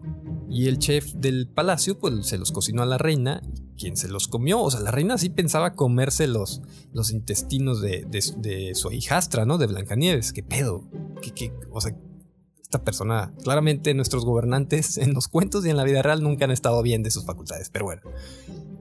y 0.50 0.68
el 0.68 0.78
chef 0.78 1.12
del 1.14 1.48
palacio 1.48 1.98
pues 1.98 2.26
se 2.26 2.38
los 2.38 2.52
cocinó 2.52 2.82
a 2.82 2.86
la 2.86 2.98
reina, 2.98 3.42
quien 3.78 3.96
se 3.96 4.08
los 4.08 4.28
comió. 4.28 4.60
O 4.60 4.70
sea, 4.70 4.80
la 4.80 4.90
reina 4.90 5.16
sí 5.16 5.30
pensaba 5.30 5.72
comerse 5.72 6.26
los, 6.26 6.60
intestinos 7.10 7.80
de, 7.80 8.72
su 8.74 8.92
hijastra, 8.92 9.46
¿no? 9.46 9.56
De 9.56 9.66
Blancanieves. 9.66 10.32
¿Qué 10.32 10.42
pedo? 10.42 10.84
O 11.70 11.80
sea, 11.80 11.96
esta 12.60 12.84
persona, 12.84 13.32
claramente 13.42 13.94
nuestros 13.94 14.26
gobernantes 14.26 14.98
en 14.98 15.14
los 15.14 15.28
cuentos 15.28 15.64
y 15.64 15.70
en 15.70 15.78
la 15.78 15.84
vida 15.84 16.02
real 16.02 16.22
nunca 16.22 16.44
han 16.44 16.50
estado 16.50 16.82
bien 16.82 17.02
de 17.02 17.10
sus 17.10 17.24
facultades, 17.24 17.70
pero 17.70 17.86
bueno. 17.86 18.02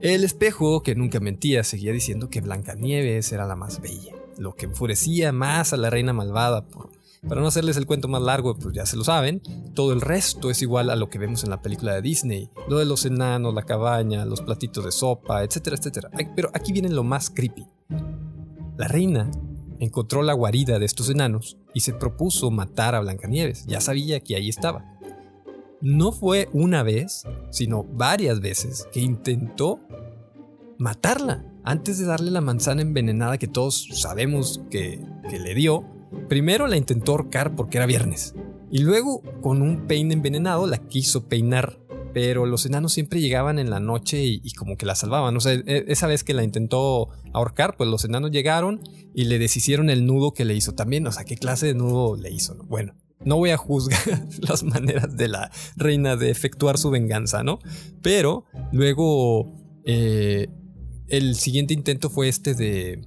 El 0.00 0.24
espejo, 0.24 0.82
que 0.82 0.94
nunca 0.94 1.20
mentía, 1.20 1.64
seguía 1.64 1.92
diciendo 1.92 2.28
que 2.28 2.42
Blancanieves 2.42 3.32
era 3.32 3.46
la 3.46 3.56
más 3.56 3.80
bella, 3.80 4.14
lo 4.36 4.54
que 4.54 4.66
enfurecía 4.66 5.32
más 5.32 5.72
a 5.72 5.78
la 5.78 5.88
reina 5.88 6.12
malvada 6.12 6.66
por 6.66 6.90
para 7.26 7.40
no 7.40 7.48
hacerles 7.48 7.76
el 7.76 7.86
cuento 7.86 8.06
más 8.06 8.22
largo, 8.22 8.56
pues 8.56 8.74
ya 8.74 8.86
se 8.86 8.96
lo 8.96 9.04
saben, 9.04 9.42
todo 9.74 9.92
el 9.92 10.00
resto 10.00 10.50
es 10.50 10.62
igual 10.62 10.90
a 10.90 10.96
lo 10.96 11.08
que 11.10 11.18
vemos 11.18 11.42
en 11.42 11.50
la 11.50 11.62
película 11.62 11.94
de 11.94 12.02
Disney. 12.02 12.50
Lo 12.68 12.78
de 12.78 12.84
los 12.84 13.04
enanos, 13.06 13.54
la 13.54 13.62
cabaña, 13.62 14.24
los 14.24 14.42
platitos 14.42 14.84
de 14.84 14.92
sopa, 14.92 15.42
etcétera, 15.42 15.76
etcétera. 15.76 16.10
Pero 16.36 16.50
aquí 16.54 16.72
viene 16.72 16.88
lo 16.90 17.02
más 17.02 17.30
creepy. 17.30 17.66
La 18.76 18.86
reina 18.86 19.30
encontró 19.80 20.22
la 20.22 20.32
guarida 20.32 20.78
de 20.78 20.86
estos 20.86 21.10
enanos 21.10 21.56
y 21.74 21.80
se 21.80 21.94
propuso 21.94 22.50
matar 22.50 22.94
a 22.94 23.00
Blancanieves. 23.00 23.66
Ya 23.66 23.80
sabía 23.80 24.20
que 24.20 24.36
ahí 24.36 24.48
estaba. 24.48 24.84
No 25.80 26.12
fue 26.12 26.48
una 26.52 26.82
vez, 26.82 27.24
sino 27.50 27.84
varias 27.84 28.40
veces 28.40 28.88
que 28.92 29.00
intentó 29.00 29.80
matarla 30.78 31.44
antes 31.64 31.98
de 31.98 32.06
darle 32.06 32.30
la 32.30 32.40
manzana 32.40 32.82
envenenada 32.82 33.38
que 33.38 33.48
todos 33.48 33.88
sabemos 33.92 34.62
que, 34.70 35.04
que 35.28 35.38
le 35.38 35.54
dio 35.54 35.84
Primero 36.28 36.66
la 36.66 36.76
intentó 36.76 37.12
ahorcar 37.12 37.54
porque 37.54 37.78
era 37.78 37.86
viernes. 37.86 38.34
Y 38.70 38.80
luego, 38.80 39.22
con 39.40 39.62
un 39.62 39.86
peine 39.86 40.14
envenenado, 40.14 40.66
la 40.66 40.78
quiso 40.78 41.28
peinar. 41.28 41.78
Pero 42.12 42.46
los 42.46 42.66
enanos 42.66 42.92
siempre 42.92 43.20
llegaban 43.20 43.58
en 43.58 43.70
la 43.70 43.80
noche 43.80 44.24
y, 44.24 44.50
como 44.52 44.76
que 44.76 44.86
la 44.86 44.94
salvaban. 44.94 45.36
O 45.36 45.40
sea, 45.40 45.52
e, 45.52 45.84
esa 45.88 46.06
vez 46.06 46.24
que 46.24 46.34
la 46.34 46.42
intentó 46.42 47.08
ahorcar, 47.32 47.76
pues 47.76 47.88
los 47.88 48.04
enanos 48.04 48.30
llegaron 48.30 48.80
y 49.14 49.24
le 49.24 49.38
deshicieron 49.38 49.90
el 49.90 50.06
nudo 50.06 50.32
que 50.32 50.44
le 50.44 50.54
hizo 50.54 50.72
también. 50.72 51.06
O 51.06 51.12
sea, 51.12 51.24
¿qué 51.24 51.36
clase 51.36 51.66
de 51.66 51.74
nudo 51.74 52.16
le 52.16 52.30
hizo? 52.30 52.56
Bueno, 52.66 52.94
no 53.24 53.36
voy 53.36 53.50
a 53.50 53.56
juzgar 53.56 54.26
las 54.40 54.64
maneras 54.64 55.16
de 55.16 55.28
la 55.28 55.50
reina 55.76 56.16
de 56.16 56.30
efectuar 56.30 56.78
su 56.78 56.90
venganza, 56.90 57.42
¿no? 57.42 57.58
Pero 58.02 58.46
luego 58.72 59.52
eh, 59.84 60.48
el 61.08 61.34
siguiente 61.36 61.74
intento 61.74 62.10
fue 62.10 62.28
este 62.28 62.54
de 62.54 63.06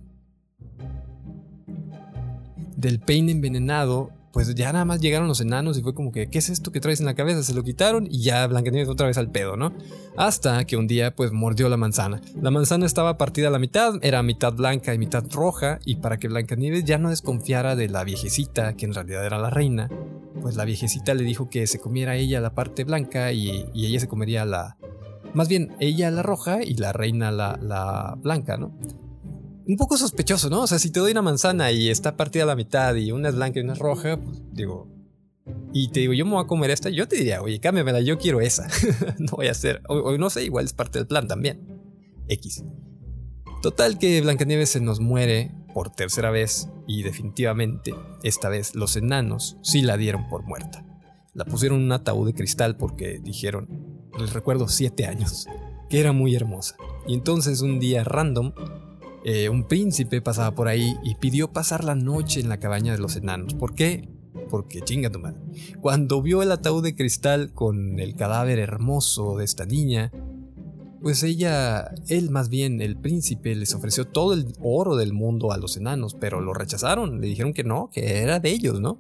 del 2.82 3.00
peine 3.00 3.32
envenenado, 3.32 4.12
pues 4.32 4.54
ya 4.56 4.72
nada 4.72 4.86
más 4.86 5.02
llegaron 5.02 5.28
los 5.28 5.42
enanos 5.42 5.78
y 5.78 5.82
fue 5.82 5.94
como 5.94 6.12
que, 6.12 6.28
¿qué 6.28 6.40
es 6.40 6.50
esto 6.50 6.72
que 6.72 6.80
traes 6.80 7.00
en 7.00 7.06
la 7.06 7.16
cabeza? 7.16 7.44
Se 7.44 7.54
lo 7.54 7.64
quitaron 7.64 8.08
y 8.10 8.22
ya 8.24 8.48
Blancanieves 8.48 8.90
otra 8.90 9.08
vez 9.08 9.18
al 9.18 9.30
pedo, 9.30 9.58
¿no? 9.58 9.74
Hasta 10.16 10.64
que 10.66 10.78
un 10.78 10.88
día 10.88 11.16
pues 11.16 11.32
mordió 11.32 11.70
la 11.70 11.78
manzana. 11.78 12.22
La 12.42 12.50
manzana 12.50 12.86
estaba 12.86 13.18
partida 13.18 13.50
a 13.50 13.52
la 13.52 13.60
mitad, 13.60 13.96
era 14.02 14.24
mitad 14.24 14.54
blanca 14.54 14.94
y 14.94 14.98
mitad 14.98 15.24
roja, 15.32 15.80
y 15.86 15.96
para 15.98 16.18
que 16.18 16.28
Blancanieves 16.28 16.86
ya 16.86 16.98
no 16.98 17.10
desconfiara 17.10 17.76
de 17.76 17.90
la 17.90 18.04
viejecita, 18.04 18.74
que 18.74 18.86
en 18.86 18.94
realidad 18.94 19.26
era 19.26 19.38
la 19.38 19.50
reina, 19.50 19.90
pues 20.42 20.56
la 20.56 20.66
viejecita 20.66 21.14
le 21.14 21.24
dijo 21.24 21.50
que 21.50 21.68
se 21.68 21.80
comiera 21.80 22.16
ella 22.16 22.40
la 22.40 22.56
parte 22.56 22.84
blanca 22.84 23.32
y, 23.34 23.66
ella 23.74 24.00
se 24.00 24.08
comería 24.08 24.46
la... 24.46 24.78
Más 25.34 25.48
bien, 25.48 25.76
ella 25.80 26.10
la 26.12 26.24
roja 26.24 26.64
y 26.64 26.74
la 26.76 26.92
reina 26.94 27.32
la, 27.32 27.58
la 27.62 28.16
blanca, 28.18 28.58
¿no? 28.58 28.74
Un 29.72 29.78
poco 29.78 29.98
sospechoso, 29.98 30.50
¿no? 30.50 30.64
O 30.64 30.68
sea, 30.68 30.80
si 30.80 30.92
te 30.92 31.00
doy 31.00 31.12
una 31.12 31.22
manzana 31.22 31.72
y 31.72 31.90
está 31.90 32.18
partida 32.18 32.44
a 32.44 32.48
la 32.48 32.56
mitad 32.56 32.94
y 32.96 33.12
una 33.12 33.30
es 33.30 33.36
blanca 33.36 33.60
y 33.60 33.64
una 33.64 33.74
es 33.74 33.80
roja, 33.80 34.18
pues 34.18 34.42
digo, 34.52 34.90
y 35.74 35.90
te 35.90 36.02
digo, 36.02 36.14
yo 36.14 36.26
me 36.26 36.34
voy 36.34 36.44
a 36.44 36.48
comer 36.48 36.72
esta, 36.72 36.90
yo 36.90 37.08
te 37.08 37.16
diría, 37.16 37.42
oye, 37.42 37.60
cámbiamela, 37.60 38.02
yo 38.02 38.18
quiero 38.18 38.42
esa. 38.42 38.68
no 39.20 39.32
voy 39.38 39.48
a 39.48 39.52
hacer, 39.52 39.82
o, 39.88 40.18
no 40.18 40.30
sé, 40.30 40.44
igual 40.44 40.66
es 40.66 40.74
parte 40.74 41.00
del 41.00 41.08
plan 41.08 41.28
también. 41.28 41.82
X. 42.28 42.66
Total 43.62 43.98
que 43.98 44.22
Blancanieves 44.22 44.70
se 44.70 44.82
nos 44.82 45.00
muere 45.00 45.52
por 45.74 45.90
tercera 45.90 46.32
vez 46.32 46.68
y 46.86 47.04
definitivamente 47.04 47.94
esta 48.24 48.50
vez 48.50 48.76
los 48.76 48.98
enanos 48.98 49.58
sí 49.62 49.82
la 49.82 49.96
dieron 49.96 50.28
por 50.28 50.44
muerta. 50.44 50.86
La 51.34 51.46
pusieron 51.46 51.80
en 51.80 51.86
un 51.86 51.92
ataúd 51.94 52.28
de 52.28 52.34
cristal 52.34 52.76
porque 52.76 53.20
dijeron, 53.24 54.10
les 54.20 54.34
recuerdo 54.34 54.68
siete 54.68 55.06
años, 55.06 55.48
que 55.90 56.02
era 56.02 56.12
muy 56.12 56.36
hermosa. 56.36 56.76
Y 57.08 57.14
entonces 57.14 57.62
un 57.62 57.80
día 57.80 58.04
random 58.04 58.52
eh, 59.24 59.50
un 59.50 59.68
príncipe 59.68 60.22
pasaba 60.22 60.56
por 60.56 60.68
ahí 60.68 60.98
y 61.04 61.16
pidió 61.16 61.52
pasar 61.52 61.84
la 61.84 61.96
noche 61.96 62.40
en 62.40 62.50
la 62.50 62.60
cabaña 62.60 62.94
de 62.94 63.00
los 63.00 63.16
enanos. 63.16 63.54
¿Por 63.54 63.76
qué? 63.76 64.10
Porque 64.50 64.82
chinga 64.82 65.12
tu 65.12 65.20
madre. 65.20 65.40
Cuando 65.80 66.22
vio 66.22 66.42
el 66.42 66.52
ataúd 66.52 66.84
de 66.84 66.96
cristal 66.96 67.52
con 67.54 68.00
el 68.00 68.16
cadáver 68.16 68.58
hermoso 68.58 69.38
de 69.38 69.46
esta 69.46 69.66
niña, 69.66 70.12
pues 71.02 71.24
ella, 71.24 71.94
él 72.08 72.30
más 72.30 72.50
bien, 72.50 72.82
el 72.82 72.96
príncipe, 72.96 73.56
les 73.56 73.74
ofreció 73.74 74.06
todo 74.06 74.34
el 74.34 74.54
oro 74.62 74.96
del 74.96 75.14
mundo 75.14 75.52
a 75.52 75.58
los 75.58 75.78
enanos, 75.78 76.16
pero 76.20 76.42
lo 76.42 76.54
rechazaron, 76.54 77.22
le 77.22 77.28
dijeron 77.28 77.54
que 77.54 77.64
no, 77.64 77.90
que 77.92 78.20
era 78.20 78.40
de 78.40 78.52
ellos, 78.52 78.80
¿no? 78.80 79.00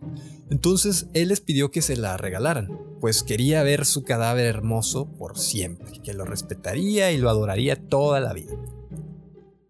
Entonces 0.49 1.07
él 1.13 1.29
les 1.29 1.41
pidió 1.41 1.71
que 1.71 1.81
se 1.81 1.95
la 1.95 2.17
regalaran, 2.17 2.69
pues 2.99 3.23
quería 3.23 3.63
ver 3.63 3.85
su 3.85 4.03
cadáver 4.03 4.45
hermoso 4.45 5.05
por 5.05 5.37
siempre, 5.37 5.99
que 6.03 6.13
lo 6.13 6.25
respetaría 6.25 7.11
y 7.11 7.17
lo 7.17 7.29
adoraría 7.29 7.75
toda 7.75 8.19
la 8.19 8.33
vida 8.33 8.53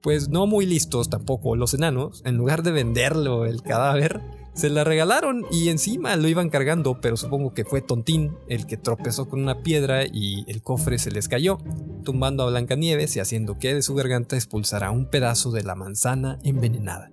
pues 0.02 0.30
no 0.30 0.48
muy 0.48 0.66
listos 0.66 1.10
tampoco 1.10 1.56
los 1.56 1.74
enanos, 1.74 2.22
en 2.26 2.38
lugar 2.38 2.64
de 2.64 2.72
venderlo 2.72 3.46
el 3.46 3.62
cadáver, 3.62 4.22
se 4.54 4.70
la 4.70 4.84
regalaron 4.84 5.46
y 5.50 5.70
encima 5.70 6.16
lo 6.18 6.28
iban 6.28 6.50
cargando, 6.50 7.00
pero 7.00 7.16
supongo 7.16 7.54
que 7.54 7.64
fue 7.64 7.82
Tontín 7.82 8.36
el 8.50 8.66
que 8.66 8.78
tropezó 8.78 9.30
con 9.30 9.42
una 9.42 9.64
piedra 9.64 10.06
y 10.06 10.44
el 10.48 10.62
cofre 10.62 11.00
se 11.00 11.12
les 11.12 11.30
cayó, 11.30 11.58
tumbando 12.04 12.44
a 12.44 12.50
Blancanieves 12.50 13.16
y 13.16 13.22
haciendo 13.22 13.60
que 13.60 13.74
de 13.74 13.82
su 13.82 13.96
garganta 13.96 14.36
expulsara 14.36 14.92
un 14.92 15.06
pedazo 15.06 15.52
de 15.52 15.64
la 15.64 15.76
manzana 15.76 16.38
envenenada. 16.44 17.12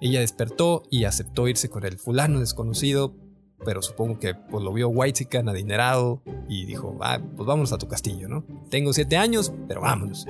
Ella 0.00 0.20
despertó 0.20 0.82
y 0.90 1.04
aceptó 1.04 1.48
irse 1.48 1.70
con 1.70 1.84
el 1.84 1.98
fulano 1.98 2.40
desconocido, 2.40 3.14
pero 3.64 3.82
supongo 3.82 4.18
que 4.18 4.34
pues, 4.34 4.62
lo 4.62 4.72
vio 4.72 4.88
Whitezican 4.88 5.48
adinerado 5.48 6.22
y 6.48 6.66
dijo, 6.66 6.96
ah, 7.00 7.18
pues 7.36 7.46
vámonos 7.46 7.72
a 7.72 7.78
tu 7.78 7.88
castillo, 7.88 8.28
¿no? 8.28 8.44
Tengo 8.70 8.92
siete 8.92 9.16
años, 9.16 9.52
pero 9.66 9.80
vámonos. 9.80 10.26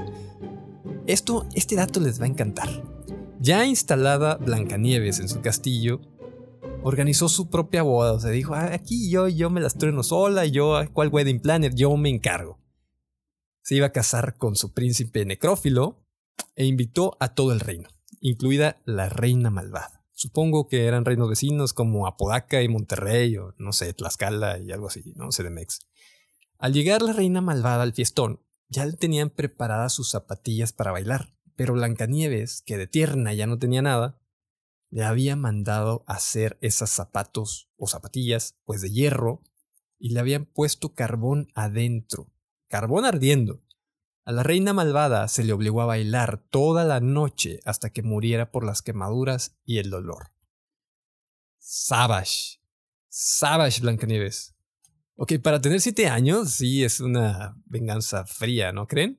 Esto, 1.08 1.48
este 1.54 1.74
dato 1.74 2.00
les 2.00 2.20
va 2.20 2.26
a 2.26 2.28
encantar. 2.28 2.68
Ya 3.40 3.64
instalada 3.64 4.34
Blancanieves 4.36 5.20
en 5.20 5.30
su 5.30 5.40
castillo, 5.40 6.02
organizó 6.82 7.30
su 7.30 7.48
propia 7.48 7.82
boda. 7.82 8.12
O 8.12 8.20
sea, 8.20 8.30
dijo, 8.30 8.54
ah, 8.54 8.74
aquí 8.74 9.10
yo, 9.10 9.26
yo 9.26 9.48
me 9.48 9.62
las 9.62 9.78
trueno 9.78 10.02
sola, 10.02 10.44
yo, 10.44 10.78
¿cuál 10.92 11.08
wedding 11.08 11.40
planner? 11.40 11.74
Yo 11.74 11.96
me 11.96 12.10
encargo. 12.10 12.58
Se 13.62 13.74
iba 13.74 13.86
a 13.86 13.92
casar 13.92 14.36
con 14.36 14.54
su 14.54 14.74
príncipe 14.74 15.24
necrófilo 15.24 16.04
e 16.54 16.66
invitó 16.66 17.16
a 17.20 17.32
todo 17.32 17.52
el 17.54 17.60
reino, 17.60 17.88
incluida 18.20 18.76
la 18.84 19.08
reina 19.08 19.48
malvada. 19.48 20.04
Supongo 20.12 20.68
que 20.68 20.84
eran 20.84 21.06
reinos 21.06 21.30
vecinos 21.30 21.72
como 21.72 22.06
Apodaca 22.06 22.60
y 22.60 22.68
Monterrey, 22.68 23.34
o 23.38 23.54
no 23.56 23.72
sé, 23.72 23.94
Tlaxcala 23.94 24.58
y 24.58 24.72
algo 24.72 24.88
así, 24.88 25.14
no 25.16 25.32
sé, 25.32 25.42
de 25.42 25.48
Mex. 25.48 25.86
Al 26.58 26.74
llegar 26.74 27.00
la 27.00 27.14
reina 27.14 27.40
malvada 27.40 27.82
al 27.82 27.94
fiestón, 27.94 28.40
ya 28.68 28.84
le 28.86 28.92
tenían 28.92 29.30
preparadas 29.30 29.92
sus 29.92 30.10
zapatillas 30.10 30.72
para 30.72 30.92
bailar, 30.92 31.34
pero 31.56 31.74
Blancanieves, 31.74 32.62
que 32.62 32.76
de 32.76 32.86
tierna 32.86 33.32
ya 33.34 33.46
no 33.46 33.58
tenía 33.58 33.82
nada, 33.82 34.20
le 34.90 35.04
había 35.04 35.36
mandado 35.36 36.04
hacer 36.06 36.58
esas 36.60 36.90
zapatos 36.90 37.70
o 37.76 37.86
zapatillas, 37.86 38.56
pues 38.64 38.80
de 38.80 38.90
hierro, 38.90 39.42
y 39.98 40.10
le 40.10 40.20
habían 40.20 40.46
puesto 40.46 40.94
carbón 40.94 41.48
adentro, 41.54 42.32
carbón 42.68 43.04
ardiendo. 43.04 43.62
A 44.24 44.32
la 44.32 44.42
reina 44.42 44.72
malvada 44.72 45.26
se 45.28 45.42
le 45.42 45.52
obligó 45.52 45.80
a 45.80 45.86
bailar 45.86 46.44
toda 46.50 46.84
la 46.84 47.00
noche 47.00 47.60
hasta 47.64 47.90
que 47.90 48.02
muriera 48.02 48.50
por 48.50 48.64
las 48.64 48.82
quemaduras 48.82 49.58
y 49.64 49.78
el 49.78 49.90
dolor. 49.90 50.28
Savage. 51.58 52.60
Savage 53.08 53.80
Blancanieves. 53.80 54.57
Ok, 55.20 55.32
para 55.42 55.60
tener 55.60 55.80
siete 55.80 56.06
años 56.06 56.52
sí 56.52 56.84
es 56.84 57.00
una 57.00 57.60
venganza 57.66 58.24
fría, 58.24 58.70
¿no 58.70 58.86
creen? 58.86 59.18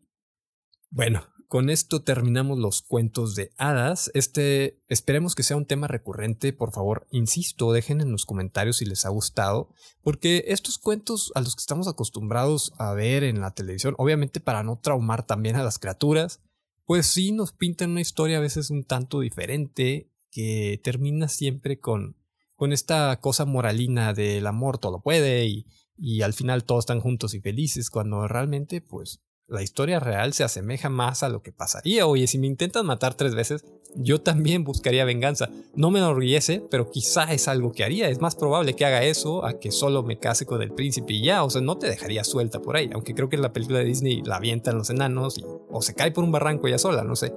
Bueno, 0.89 1.27
con 1.49 1.69
esto 1.69 2.03
terminamos 2.03 2.57
los 2.57 2.81
cuentos 2.81 3.35
de 3.35 3.51
hadas. 3.57 4.09
Este, 4.13 4.81
esperemos 4.87 5.35
que 5.35 5.43
sea 5.43 5.57
un 5.57 5.65
tema 5.65 5.89
recurrente. 5.89 6.53
Por 6.53 6.71
favor, 6.71 7.05
insisto, 7.11 7.73
dejen 7.73 7.99
en 7.99 8.13
los 8.13 8.25
comentarios 8.25 8.77
si 8.77 8.85
les 8.85 9.05
ha 9.05 9.09
gustado, 9.09 9.73
porque 10.01 10.45
estos 10.47 10.77
cuentos 10.77 11.33
a 11.35 11.41
los 11.41 11.57
que 11.57 11.59
estamos 11.59 11.89
acostumbrados 11.89 12.71
a 12.77 12.93
ver 12.93 13.25
en 13.25 13.41
la 13.41 13.51
televisión, 13.51 13.93
obviamente 13.97 14.39
para 14.39 14.63
no 14.63 14.79
traumar 14.79 15.27
también 15.27 15.57
a 15.57 15.63
las 15.63 15.79
criaturas, 15.79 16.39
pues 16.85 17.07
sí 17.07 17.33
nos 17.33 17.51
pintan 17.51 17.91
una 17.91 17.99
historia 17.99 18.37
a 18.37 18.41
veces 18.41 18.69
un 18.69 18.85
tanto 18.85 19.19
diferente 19.19 20.09
que 20.31 20.79
termina 20.81 21.27
siempre 21.27 21.77
con, 21.77 22.15
con 22.55 22.71
esta 22.71 23.19
cosa 23.19 23.43
moralina 23.43 24.13
del 24.13 24.47
amor 24.47 24.77
todo 24.77 25.01
puede 25.01 25.45
y 25.45 25.65
y 25.99 26.21
al 26.21 26.33
final 26.33 26.63
todos 26.63 26.83
están 26.83 27.01
juntos 27.01 27.33
y 27.33 27.41
felices 27.41 27.89
cuando 27.89 28.27
realmente 28.27 28.81
pues 28.81 29.21
la 29.49 29.63
historia 29.63 29.99
real 29.99 30.33
se 30.33 30.43
asemeja 30.43 30.89
más 30.89 31.23
a 31.23 31.29
lo 31.29 31.41
que 31.41 31.51
pasaría. 31.51 32.05
Oye, 32.05 32.27
si 32.27 32.37
me 32.37 32.47
intentan 32.47 32.85
matar 32.85 33.15
tres 33.15 33.33
veces, 33.33 33.65
yo 33.95 34.21
también 34.21 34.63
buscaría 34.63 35.05
venganza. 35.05 35.49
No 35.75 35.89
me 35.89 35.97
enorgullece, 35.99 36.61
pero 36.69 36.91
quizá 36.91 37.33
es 37.33 37.47
algo 37.47 37.71
que 37.71 37.83
haría. 37.83 38.09
Es 38.09 38.21
más 38.21 38.35
probable 38.35 38.75
que 38.75 38.85
haga 38.85 39.03
eso 39.03 39.43
a 39.43 39.59
que 39.59 39.71
solo 39.71 40.03
me 40.03 40.19
case 40.19 40.45
con 40.45 40.61
el 40.61 40.71
príncipe 40.71 41.13
y 41.13 41.23
ya. 41.23 41.43
O 41.43 41.49
sea, 41.49 41.61
no 41.61 41.79
te 41.79 41.89
dejaría 41.89 42.23
suelta 42.23 42.59
por 42.59 42.77
ahí. 42.77 42.91
Aunque 42.93 43.15
creo 43.15 43.27
que 43.27 43.37
en 43.37 43.41
la 43.41 43.51
película 43.51 43.79
de 43.79 43.85
Disney 43.85 44.21
la 44.21 44.35
avientan 44.35 44.77
los 44.77 44.91
enanos 44.91 45.41
o 45.69 45.81
se 45.81 45.95
cae 45.95 46.11
por 46.11 46.23
un 46.23 46.31
barranco 46.31 46.67
ya 46.67 46.77
sola, 46.77 47.03
no 47.03 47.15
sé. 47.15 47.33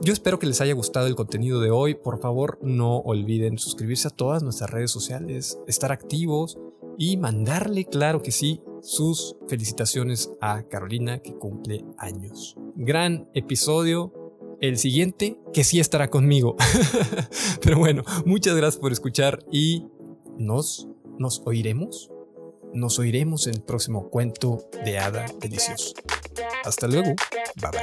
Yo 0.00 0.12
espero 0.12 0.38
que 0.38 0.46
les 0.46 0.60
haya 0.60 0.74
gustado 0.74 1.08
el 1.08 1.16
contenido 1.16 1.60
de 1.60 1.70
hoy. 1.70 1.96
Por 1.96 2.20
favor, 2.20 2.60
no 2.62 2.98
olviden 2.98 3.58
suscribirse 3.58 4.06
a 4.06 4.12
todas 4.12 4.44
nuestras 4.44 4.70
redes 4.70 4.92
sociales, 4.92 5.58
estar 5.66 5.90
activos 5.90 6.56
y 6.98 7.16
mandarle, 7.16 7.84
claro 7.84 8.22
que 8.22 8.32
sí, 8.32 8.62
sus 8.82 9.36
felicitaciones 9.48 10.30
a 10.40 10.64
Carolina 10.64 11.20
que 11.20 11.34
cumple 11.34 11.84
años. 11.98 12.56
Gran 12.74 13.28
episodio. 13.34 14.12
El 14.60 14.78
siguiente, 14.78 15.40
que 15.52 15.64
sí 15.64 15.80
estará 15.80 16.08
conmigo. 16.08 16.56
Pero 17.62 17.78
bueno, 17.78 18.04
muchas 18.24 18.54
gracias 18.54 18.80
por 18.80 18.92
escuchar 18.92 19.44
y 19.50 19.86
nos, 20.38 20.86
nos 21.18 21.42
oiremos. 21.46 22.10
Nos 22.72 23.00
oiremos 23.00 23.48
en 23.48 23.54
el 23.54 23.62
próximo 23.62 24.08
cuento 24.08 24.68
de 24.84 24.98
hada 24.98 25.26
delicioso. 25.40 25.94
Hasta 26.64 26.86
luego. 26.86 27.14
Bye 27.60 27.70
bye. 27.72 27.82